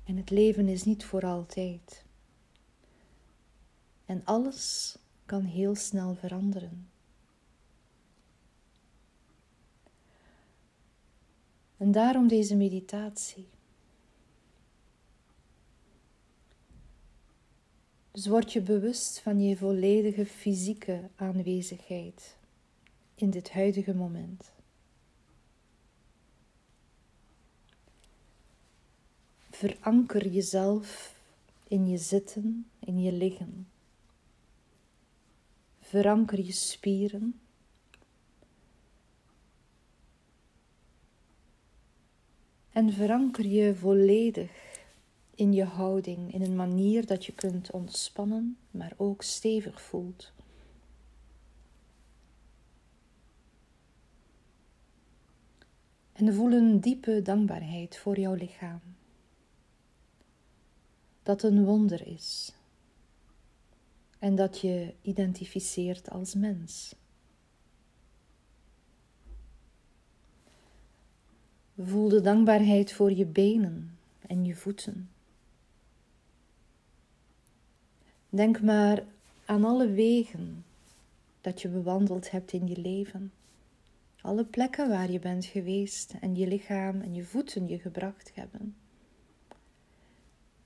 En 0.05 0.17
het 0.17 0.31
leven 0.31 0.69
is 0.69 0.85
niet 0.85 1.05
voor 1.05 1.25
altijd. 1.25 2.05
En 4.07 4.25
alles 4.25 4.97
kan 5.27 5.43
heel 5.43 5.75
snel 5.75 6.15
veranderen. 6.15 6.89
En 11.77 11.93
daarom 11.93 12.29
deze 12.29 12.57
meditatie. 12.57 13.49
Dus 18.11 18.27
word 18.27 18.53
je 18.53 18.61
bewust 18.61 19.21
van 19.21 19.41
je 19.41 19.57
volledige 19.57 20.27
fysieke 20.27 21.09
aanwezigheid 21.17 22.37
in 23.15 23.31
dit 23.31 23.51
huidige 23.51 23.95
moment. 23.95 24.57
Veranker 29.59 30.29
jezelf 30.29 31.15
in 31.69 31.89
je 31.89 31.97
zitten, 31.97 32.71
in 32.79 33.01
je 33.01 33.13
liggen. 33.13 33.69
Veranker 35.81 36.45
je 36.45 36.53
spieren. 36.53 37.41
En 42.73 42.93
veranker 42.93 43.47
je 43.47 43.75
volledig 43.75 44.81
in 45.35 45.53
je 45.53 45.65
houding, 45.65 46.33
in 46.33 46.43
een 46.43 46.57
manier 46.57 47.07
dat 47.07 47.25
je 47.25 47.33
kunt 47.33 47.71
ontspannen, 47.71 48.59
maar 48.71 48.93
ook 48.97 49.23
stevig 49.23 49.83
voelt. 49.83 50.33
En 56.13 56.35
voel 56.35 56.53
een 56.53 56.81
diepe 56.81 57.23
dankbaarheid 57.23 57.97
voor 57.97 58.19
jouw 58.19 58.35
lichaam. 58.35 58.97
Dat 61.29 61.43
een 61.43 61.65
wonder 61.65 62.07
is. 62.07 62.53
En 64.19 64.35
dat 64.35 64.61
je 64.61 64.95
identificeert 65.03 66.11
als 66.11 66.35
mens. 66.35 66.95
Voel 71.79 72.09
de 72.09 72.21
dankbaarheid 72.21 72.93
voor 72.93 73.13
je 73.13 73.27
benen 73.27 73.99
en 74.27 74.45
je 74.45 74.55
voeten. 74.55 75.11
Denk 78.29 78.63
maar 78.63 79.05
aan 79.45 79.65
alle 79.65 79.91
wegen 79.91 80.65
dat 81.41 81.63
je 81.63 81.69
bewandeld 81.69 82.31
hebt 82.31 82.53
in 82.53 82.67
je 82.67 82.81
leven. 82.81 83.33
Alle 84.21 84.45
plekken 84.45 84.89
waar 84.89 85.11
je 85.11 85.19
bent 85.19 85.45
geweest 85.45 86.15
en 86.21 86.37
je 86.37 86.47
lichaam 86.47 87.01
en 87.01 87.15
je 87.15 87.25
voeten 87.25 87.69
je 87.69 87.79
gebracht 87.79 88.35
hebben. 88.35 88.77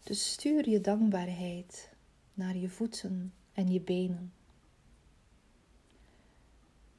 Dus 0.03 0.33
stuur 0.33 0.69
je 0.69 0.81
dankbaarheid 0.81 1.91
naar 2.35 2.57
je 2.57 2.69
voeten 2.69 3.33
en 3.53 3.73
je 3.73 3.81
benen. 3.81 4.33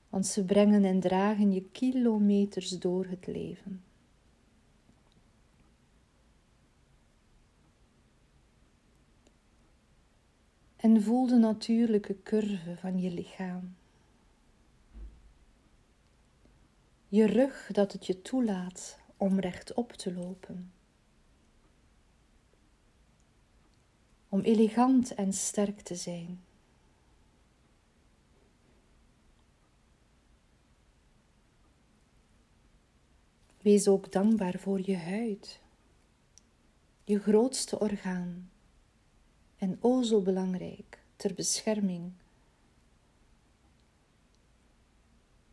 Want 0.10 0.28
ze 0.28 0.46
brengen 0.46 0.84
en 0.84 1.00
dragen 1.00 1.52
je 1.52 1.70
kilometers 1.72 2.70
door 2.70 3.06
het 3.06 3.28
leven. 3.28 3.84
En 10.76 11.02
voel 11.02 11.28
de 11.28 11.36
natuurlijke 11.38 12.24
curve 12.24 12.78
van 12.78 13.00
je 13.00 13.12
lichaam. 13.12 13.76
Je 17.08 17.26
rug 17.26 17.70
dat 17.72 17.92
het 17.92 18.06
je 18.06 18.22
toelaat 18.22 19.00
om 19.18 19.40
rechtop 19.40 19.92
te 19.92 20.14
lopen. 20.14 20.73
Om 24.34 24.42
elegant 24.42 25.14
en 25.14 25.34
sterk 25.34 25.82
te 25.82 25.96
zijn. 25.96 26.44
Wees 33.62 33.88
ook 33.88 34.12
dankbaar 34.12 34.60
voor 34.60 34.82
je 34.86 34.98
huid, 34.98 35.60
je 37.04 37.20
grootste 37.20 37.80
orgaan 37.80 38.50
en 39.58 39.78
o 39.82 40.02
zo 40.02 40.22
belangrijk 40.22 41.04
ter 41.16 41.34
bescherming. 41.34 42.12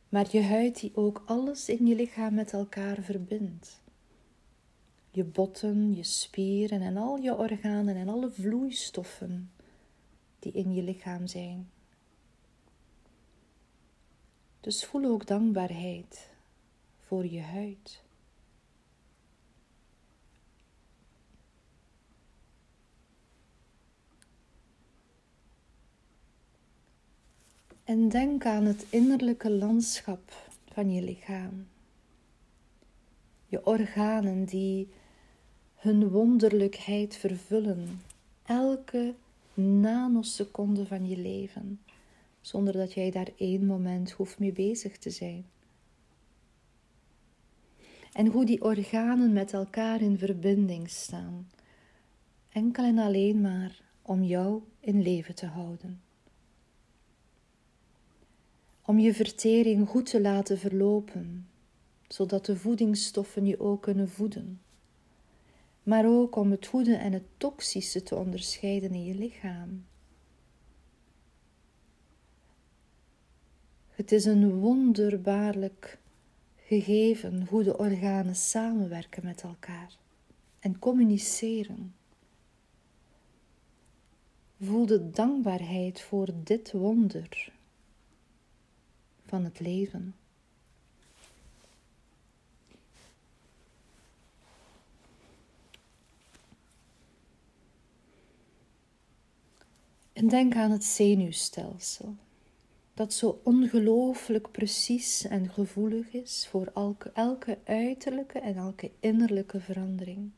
Maar 0.09 0.29
je 0.31 0.43
huid 0.43 0.81
die 0.81 0.97
ook 0.97 1.23
alles 1.27 1.69
in 1.69 1.87
je 1.87 1.95
lichaam 1.95 2.35
met 2.35 2.53
elkaar 2.53 3.03
verbindt. 3.03 3.81
Je 5.11 5.25
botten, 5.25 5.95
je 5.95 6.03
spieren 6.03 6.81
en 6.81 6.97
al 6.97 7.17
je 7.17 7.37
organen 7.37 7.97
en 7.97 8.09
alle 8.09 8.31
vloeistoffen 8.31 9.51
die 10.39 10.53
in 10.53 10.75
je 10.75 10.83
lichaam 10.83 11.27
zijn. 11.27 11.71
Dus 14.61 14.85
voel 14.85 15.05
ook 15.05 15.27
dankbaarheid 15.27 16.31
voor 16.99 17.27
je 17.27 17.41
huid. 17.41 18.03
En 27.85 28.09
denk 28.09 28.45
aan 28.45 28.65
het 28.65 28.87
innerlijke 28.91 29.51
landschap 29.51 30.33
van 30.73 30.93
je 30.93 31.03
lichaam. 31.03 31.67
Je 33.47 33.67
organen 33.67 34.45
die 34.45 34.89
hun 35.81 36.09
wonderlijkheid 36.09 37.17
vervullen 37.17 38.01
elke 38.45 39.15
nanoseconde 39.55 40.87
van 40.87 41.09
je 41.09 41.17
leven, 41.17 41.81
zonder 42.41 42.73
dat 42.73 42.93
jij 42.93 43.11
daar 43.11 43.31
één 43.37 43.67
moment 43.67 44.11
hoeft 44.11 44.39
mee 44.39 44.53
bezig 44.53 44.99
te 44.99 45.11
zijn. 45.11 45.45
En 48.13 48.27
hoe 48.27 48.45
die 48.45 48.63
organen 48.63 49.33
met 49.33 49.53
elkaar 49.53 50.03
in 50.03 50.19
verbinding 50.19 50.91
staan, 50.91 51.51
enkel 52.49 52.85
en 52.85 52.99
alleen 52.99 53.41
maar 53.41 53.83
om 54.03 54.23
jou 54.23 54.63
in 54.81 55.03
leven 55.03 55.35
te 55.35 55.47
houden 55.47 56.01
om 58.91 58.99
je 58.99 59.15
vertering 59.15 59.89
goed 59.89 60.07
te 60.07 60.21
laten 60.21 60.59
verlopen, 60.59 61.49
zodat 62.09 62.47
de 62.47 62.57
voedingsstoffen 62.57 63.47
je 63.47 63.61
ook 63.61 63.83
kunnen 63.83 64.09
voeden. 64.09 64.61
Maar 65.83 66.07
ook 66.07 66.37
om 66.37 66.51
het 66.51 66.67
goede 66.67 66.95
en 66.95 67.13
het 67.13 67.27
toxische 67.37 68.03
te 68.03 68.15
onderscheiden 68.15 68.91
in 68.91 69.05
je 69.05 69.15
lichaam. 69.15 69.85
Het 73.91 74.13
is 74.13 74.25
een 74.25 74.59
wonderbaarlijk 74.59 75.99
gegeven 76.57 77.47
hoe 77.47 77.63
de 77.63 77.79
organen 77.79 78.37
samenwerken 78.37 79.25
met 79.25 79.43
elkaar 79.43 79.97
en 80.61 80.79
communiceren. 80.79 81.95
Voel 84.61 84.87
de 84.87 85.11
dankbaarheid 85.11 86.01
voor 86.01 86.29
dit 86.45 86.73
wonder 86.73 87.53
van 89.27 89.45
het 89.45 89.61
leven. 89.61 90.15
En 100.21 100.29
denk 100.29 100.55
aan 100.55 100.71
het 100.71 100.85
zenuwstelsel 100.85 102.15
dat 102.95 103.13
zo 103.13 103.41
ongelooflijk 103.45 104.51
precies 104.51 105.25
en 105.25 105.49
gevoelig 105.49 106.13
is 106.13 106.47
voor 106.51 106.71
elke, 106.75 107.11
elke 107.15 107.59
uiterlijke 107.65 108.39
en 108.39 108.57
elke 108.57 108.91
innerlijke 109.01 109.61
verandering. 109.61 110.31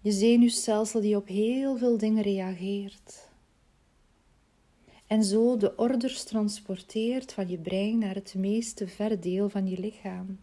Je 0.00 0.12
zenuwstelsel 0.12 1.00
die 1.00 1.16
op 1.16 1.28
heel 1.28 1.76
veel 1.76 1.98
dingen 1.98 2.22
reageert. 2.22 3.28
En 5.06 5.24
zo 5.24 5.56
de 5.56 5.76
orders 5.76 6.24
transporteert 6.24 7.32
van 7.32 7.48
je 7.48 7.58
brein 7.58 7.98
naar 7.98 8.14
het 8.14 8.34
meeste 8.34 8.88
ver 8.88 9.20
deel 9.20 9.48
van 9.48 9.66
je 9.66 9.78
lichaam, 9.78 10.38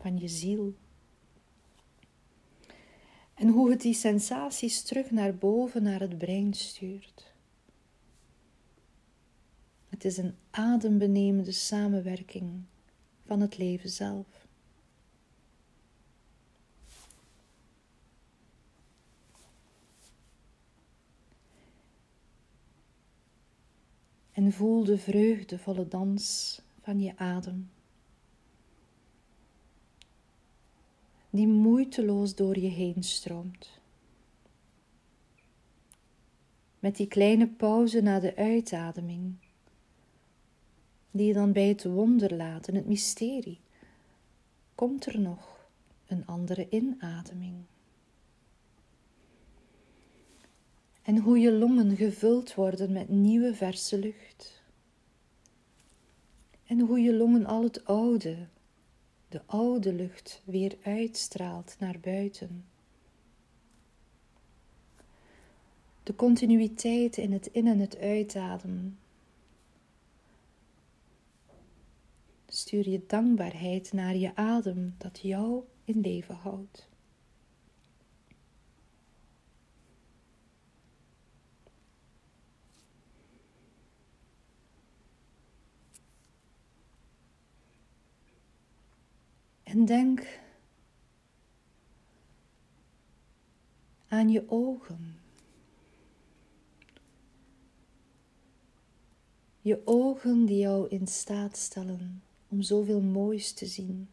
van 0.00 0.18
je 0.18 0.28
ziel. 0.28 0.74
En 3.36 3.48
hoe 3.48 3.70
het 3.70 3.80
die 3.80 3.94
sensaties 3.94 4.82
terug 4.82 5.10
naar 5.10 5.34
boven, 5.34 5.82
naar 5.82 6.00
het 6.00 6.18
brein 6.18 6.54
stuurt. 6.54 7.32
Het 9.88 10.04
is 10.04 10.16
een 10.16 10.34
adembenemende 10.50 11.52
samenwerking 11.52 12.62
van 13.24 13.40
het 13.40 13.58
leven 13.58 13.90
zelf. 13.90 14.46
En 24.32 24.52
voel 24.52 24.84
de 24.84 24.98
vreugdevolle 24.98 25.88
dans 25.88 26.60
van 26.80 27.00
je 27.00 27.16
adem, 27.16 27.70
die 31.36 31.48
moeiteloos 31.48 32.34
door 32.34 32.58
je 32.58 32.68
heen 32.68 33.02
stroomt. 33.02 33.80
Met 36.78 36.96
die 36.96 37.06
kleine 37.06 37.48
pauze 37.48 38.00
na 38.00 38.20
de 38.20 38.36
uitademing 38.36 39.34
die 41.16 41.26
je 41.26 41.32
dan 41.32 41.52
bij 41.52 41.68
het 41.68 41.84
wonder 41.84 42.34
laat 42.34 42.68
en 42.68 42.74
het 42.74 42.86
mysterie, 42.86 43.60
komt 44.74 45.06
er 45.06 45.20
nog 45.20 45.68
een 46.06 46.26
andere 46.26 46.66
inademing. 46.70 47.54
En 51.02 51.18
hoe 51.18 51.38
je 51.38 51.52
longen 51.52 51.96
gevuld 51.96 52.54
worden 52.54 52.92
met 52.92 53.08
nieuwe 53.08 53.54
verse 53.54 53.98
lucht. 53.98 54.62
En 56.66 56.80
hoe 56.80 57.00
je 57.00 57.14
longen 57.14 57.46
al 57.46 57.62
het 57.62 57.84
oude, 57.84 58.36
de 59.36 59.42
oude 59.46 59.92
lucht, 59.92 60.42
weer 60.44 60.76
uitstraalt 60.82 61.76
naar 61.78 62.00
buiten. 62.00 62.64
De 66.02 66.14
continuïteit 66.14 67.16
in 67.16 67.32
het 67.32 67.46
in- 67.46 67.66
en 67.66 67.78
het 67.78 67.98
uitademen 67.98 68.98
stuur 72.46 72.88
je 72.88 73.04
dankbaarheid 73.06 73.92
naar 73.92 74.16
je 74.16 74.36
adem 74.36 74.94
dat 74.98 75.18
jou 75.22 75.62
in 75.84 76.00
leven 76.00 76.34
houdt. 76.34 76.88
En 89.76 89.84
denk 89.84 90.40
aan 94.08 94.28
je 94.28 94.44
ogen. 94.48 95.20
Je 99.60 99.82
ogen 99.84 100.44
die 100.44 100.58
jou 100.58 100.88
in 100.88 101.06
staat 101.06 101.56
stellen 101.56 102.22
om 102.48 102.62
zoveel 102.62 103.00
moois 103.00 103.52
te 103.52 103.66
zien. 103.66 104.08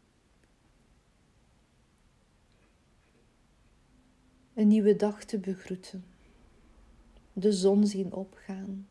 Een 4.54 4.67
nieuwe 4.67 4.95
dag 4.95 5.23
te 5.23 5.39
begroeten, 5.39 6.06
de 7.34 7.52
zon 7.52 7.88
zien 7.88 8.13
opgaan, 8.13 8.88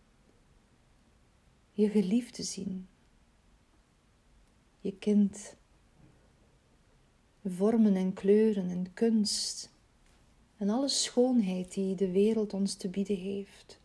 je 1.73 1.89
geliefde 1.89 2.43
zien, 2.43 2.89
je 4.81 4.99
kind, 4.99 5.57
vormen 7.45 7.97
en 7.97 8.13
kleuren 8.13 8.71
en 8.71 8.93
kunst 8.93 9.71
en 10.57 10.71
alle 10.71 10.89
schoonheid 10.89 11.75
die 11.75 11.95
de 11.95 12.11
wereld 12.11 12.55
ons 12.55 12.75
te 12.75 12.89
bieden 12.89 13.17
heeft, 13.17 13.81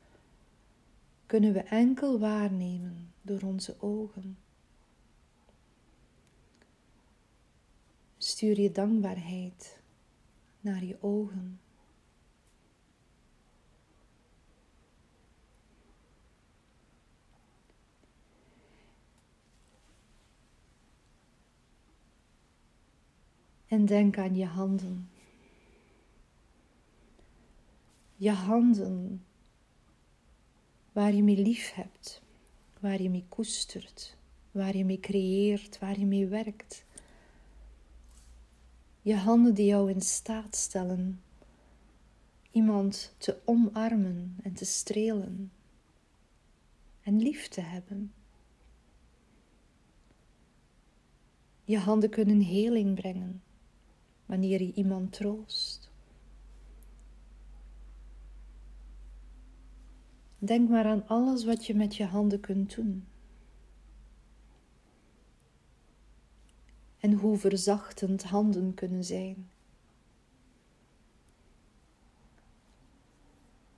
kunnen 1.26 1.54
we 1.54 1.60
enkel 1.60 2.20
waarnemen 2.20 3.14
door 3.22 3.42
onze 3.42 3.76
ogen. 3.82 4.38
Stuur 8.18 8.60
je 8.60 8.72
dankbaarheid 8.72 9.80
naar 10.60 10.84
je 10.84 10.98
ogen. 11.02 11.60
En 23.68 23.86
denk 23.86 24.18
aan 24.18 24.36
je 24.36 24.46
handen. 24.46 25.10
Je 28.16 28.32
handen 28.32 29.26
waar 30.92 31.14
je 31.14 31.24
mee 31.24 31.38
lief 31.38 31.74
hebt, 31.74 32.22
waar 32.80 33.02
je 33.02 33.10
mee 33.10 33.26
koestert, 33.30 34.18
waar 34.52 34.78
je 34.78 34.86
mee 34.86 35.00
creëert, 35.00 35.80
waar 35.80 36.00
je 36.00 36.06
mee 36.06 36.28
werkt. 36.28 36.86
Je 39.02 39.16
handen 39.16 39.54
die 39.54 39.66
jou 39.66 39.92
in 39.92 40.02
staat 40.02 40.56
stellen 40.56 41.22
iemand 42.52 43.14
te 43.18 43.38
omarmen 43.46 44.36
en 44.44 44.54
te 44.54 44.66
strelen 44.66 45.52
en 47.04 47.22
lief 47.22 47.48
te 47.48 47.62
hebben. 47.62 48.14
Je 51.64 51.78
handen 51.78 52.10
kunnen 52.10 52.42
heling 52.42 52.96
brengen 52.96 53.42
wanneer 54.28 54.62
je 54.62 54.74
iemand 54.74 55.14
troost. 55.14 55.92
Denk 60.38 60.70
maar 60.70 60.86
aan 60.86 61.08
alles 61.08 61.46
wat 61.46 61.66
je 61.66 61.76
met 61.76 61.96
je 61.96 62.06
handen 62.06 62.40
kunt 62.40 62.76
doen. 62.76 63.06
en 67.00 67.14
hoe 67.14 67.38
verzachtend 67.38 68.24
handen 68.24 68.74
kunnen 68.74 69.04
zijn. 69.04 69.50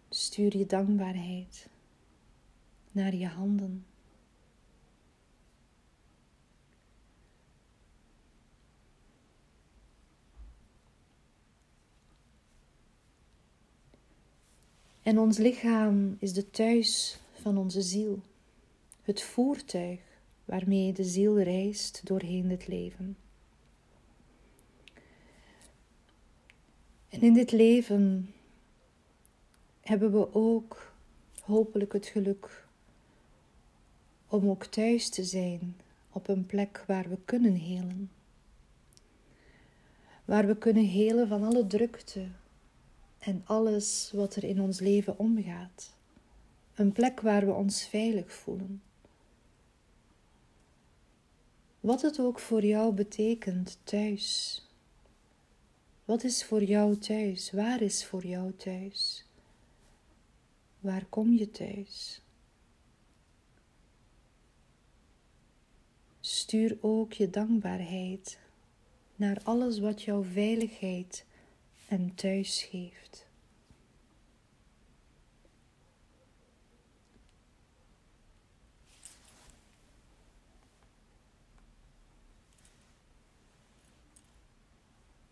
Stuur 0.10 0.58
je 0.58 0.66
dankbaarheid 0.66 1.70
naar 2.92 3.16
je 3.16 3.28
handen. 3.28 3.86
En 15.04 15.20
ons 15.20 15.38
lichaam 15.38 16.16
is 16.20 16.34
de 16.34 16.50
thuis 16.50 17.20
van 17.34 17.58
onze 17.58 17.82
ziel, 17.82 18.20
het 19.04 19.22
voertuig 19.22 20.00
waarmee 20.46 20.94
de 20.94 21.04
ziel 21.04 21.40
reist 21.42 22.02
doorheen 22.04 22.50
het 22.50 22.68
leven. 22.68 23.18
En 27.10 27.22
in 27.22 27.34
dit 27.34 27.52
leven 27.52 28.34
hebben 29.82 30.12
we 30.12 30.34
ook 30.34 30.94
hopelijk 31.42 31.94
het 31.94 32.06
geluk 32.06 32.68
om 34.28 34.50
ook 34.50 34.66
thuis 34.66 35.10
te 35.10 35.24
zijn 35.24 35.76
op 36.12 36.28
een 36.28 36.46
plek 36.46 36.84
waar 36.88 37.10
we 37.10 37.18
kunnen 37.26 37.56
helen. 37.56 38.12
Waar 40.26 40.48
we 40.48 40.58
kunnen 40.58 40.86
helen 40.86 41.28
van 41.28 41.44
alle 41.44 41.68
drukte 41.68 42.28
en 43.20 43.42
alles 43.46 44.12
wat 44.14 44.36
er 44.36 44.44
in 44.44 44.62
ons 44.62 44.80
leven 44.80 45.18
omgaat. 45.18 45.94
Een 46.76 46.92
plek 46.92 47.22
waar 47.22 47.46
we 47.46 47.52
ons 47.52 47.88
veilig 47.88 48.34
voelen. 48.34 48.82
Wat 51.80 52.02
het 52.02 52.20
ook 52.20 52.40
voor 52.40 52.66
jou 52.66 52.94
betekent 52.94 53.78
thuis. 53.84 54.62
Wat 56.06 56.24
is 56.24 56.44
voor 56.44 56.64
jou 56.64 56.98
thuis? 56.98 57.52
Waar 57.52 57.82
is 57.82 58.06
voor 58.06 58.26
jou 58.26 58.54
thuis? 58.54 59.26
Waar 60.80 61.06
kom 61.06 61.34
je 61.34 61.52
thuis? 61.52 62.22
Stuur 66.20 66.78
ook 66.82 67.14
je 67.14 67.30
dankbaarheid 67.30 68.40
naar 69.16 69.42
alles 69.44 69.80
wat 69.80 70.02
jou 70.02 70.26
veiligheid 70.26 71.26
en 71.90 72.16
thuis 72.16 72.64
geeft. 72.64 73.28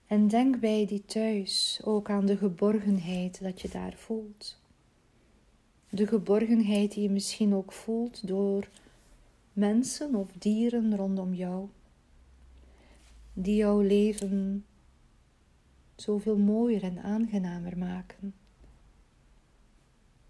En 0.07 0.27
denk 0.27 0.59
bij 0.59 0.85
die 0.85 1.05
thuis 1.05 1.81
ook 1.83 2.09
aan 2.09 2.25
de 2.25 2.37
geborgenheid 2.37 3.41
dat 3.41 3.61
je 3.61 3.69
daar 3.69 3.93
voelt. 3.93 4.59
De 5.89 6.07
geborgenheid 6.07 6.91
die 6.91 7.03
je 7.03 7.09
misschien 7.09 7.53
ook 7.53 7.71
voelt 7.71 8.27
door 8.27 8.67
mensen 9.53 10.15
of 10.15 10.31
dieren 10.39 10.95
rondom 10.95 11.33
jou, 11.33 11.67
die 13.33 13.55
jouw 13.55 13.81
leven 13.81 14.65
zoveel 16.01 16.37
mooier 16.37 16.83
en 16.83 17.03
aangenamer 17.03 17.77
maken. 17.77 18.33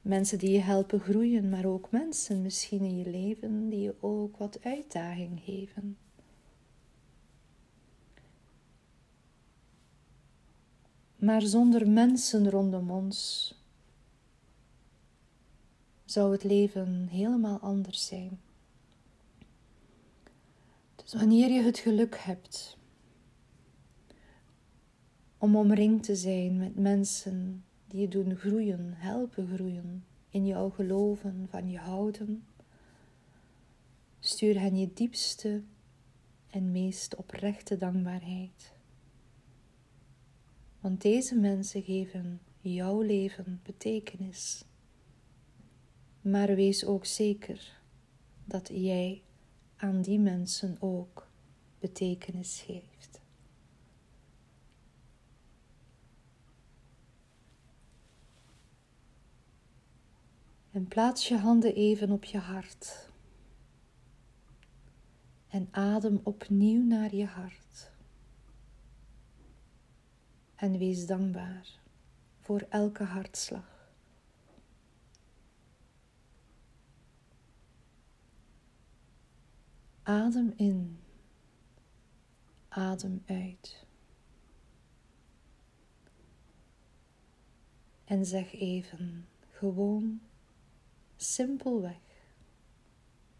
Mensen 0.01 0.39
die 0.39 0.51
je 0.51 0.59
helpen 0.59 0.99
groeien, 0.99 1.49
maar 1.49 1.65
ook 1.65 1.91
mensen 1.91 2.41
misschien 2.41 2.81
in 2.81 2.97
je 2.97 3.09
leven 3.09 3.69
die 3.69 3.81
je 3.81 3.95
ook 3.99 4.37
wat 4.37 4.63
uitdaging 4.63 5.41
geven. 5.43 5.97
Maar 11.15 11.41
zonder 11.41 11.89
mensen 11.89 12.49
rondom 12.49 12.91
ons 12.91 13.53
zou 16.05 16.31
het 16.31 16.43
leven 16.43 17.07
helemaal 17.07 17.59
anders 17.59 18.07
zijn. 18.07 18.39
Dus 20.95 21.13
wanneer 21.13 21.49
je 21.49 21.61
het 21.61 21.77
geluk 21.77 22.17
hebt 22.17 22.76
om 25.37 25.55
omringd 25.55 26.03
te 26.03 26.15
zijn 26.15 26.57
met 26.57 26.75
mensen 26.75 27.63
die 27.87 28.01
je 28.01 28.07
doen 28.07 28.35
groeien, 28.35 28.93
helpen 28.95 29.47
groeien, 29.47 30.05
in 30.29 30.45
jouw 30.45 30.69
geloven, 30.69 31.47
van 31.49 31.69
je 31.69 31.77
houden, 31.77 32.43
stuur 34.19 34.59
hen 34.59 34.77
je 34.77 34.93
diepste 34.93 35.63
en 36.49 36.71
meest 36.71 37.15
oprechte 37.15 37.77
dankbaarheid. 37.77 38.73
Want 40.79 41.01
deze 41.01 41.35
mensen 41.35 41.83
geven 41.83 42.39
jouw 42.59 43.01
leven 43.01 43.59
betekenis. 43.63 44.63
Maar 46.21 46.55
wees 46.55 46.85
ook 46.85 47.05
zeker 47.05 47.81
dat 48.45 48.69
jij 48.73 49.21
aan 49.75 50.01
die 50.01 50.19
mensen 50.19 50.77
ook 50.79 51.27
betekenis 51.79 52.63
geeft. 52.65 53.21
En 60.77 60.87
plaats 60.87 61.27
je 61.27 61.37
handen 61.37 61.75
even 61.75 62.11
op 62.11 62.23
je 62.23 62.37
hart. 62.37 63.09
En 65.47 65.67
adem 65.71 66.19
opnieuw 66.23 66.83
naar 66.83 67.15
je 67.15 67.25
hart. 67.25 67.91
En 70.55 70.77
wees 70.77 71.05
dankbaar 71.05 71.79
voor 72.39 72.65
elke 72.69 73.03
hartslag. 73.03 73.91
Adem 80.03 80.53
in, 80.55 80.99
adem 82.67 83.23
uit. 83.25 83.85
En 88.03 88.25
zeg 88.25 88.53
even 88.53 89.27
gewoon 89.51 90.21
simpelweg: 91.17 91.97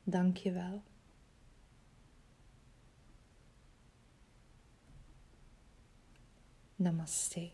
Dank 0.03 0.37
je 0.37 0.51
wel. 0.51 0.83
Namaste. 6.75 7.51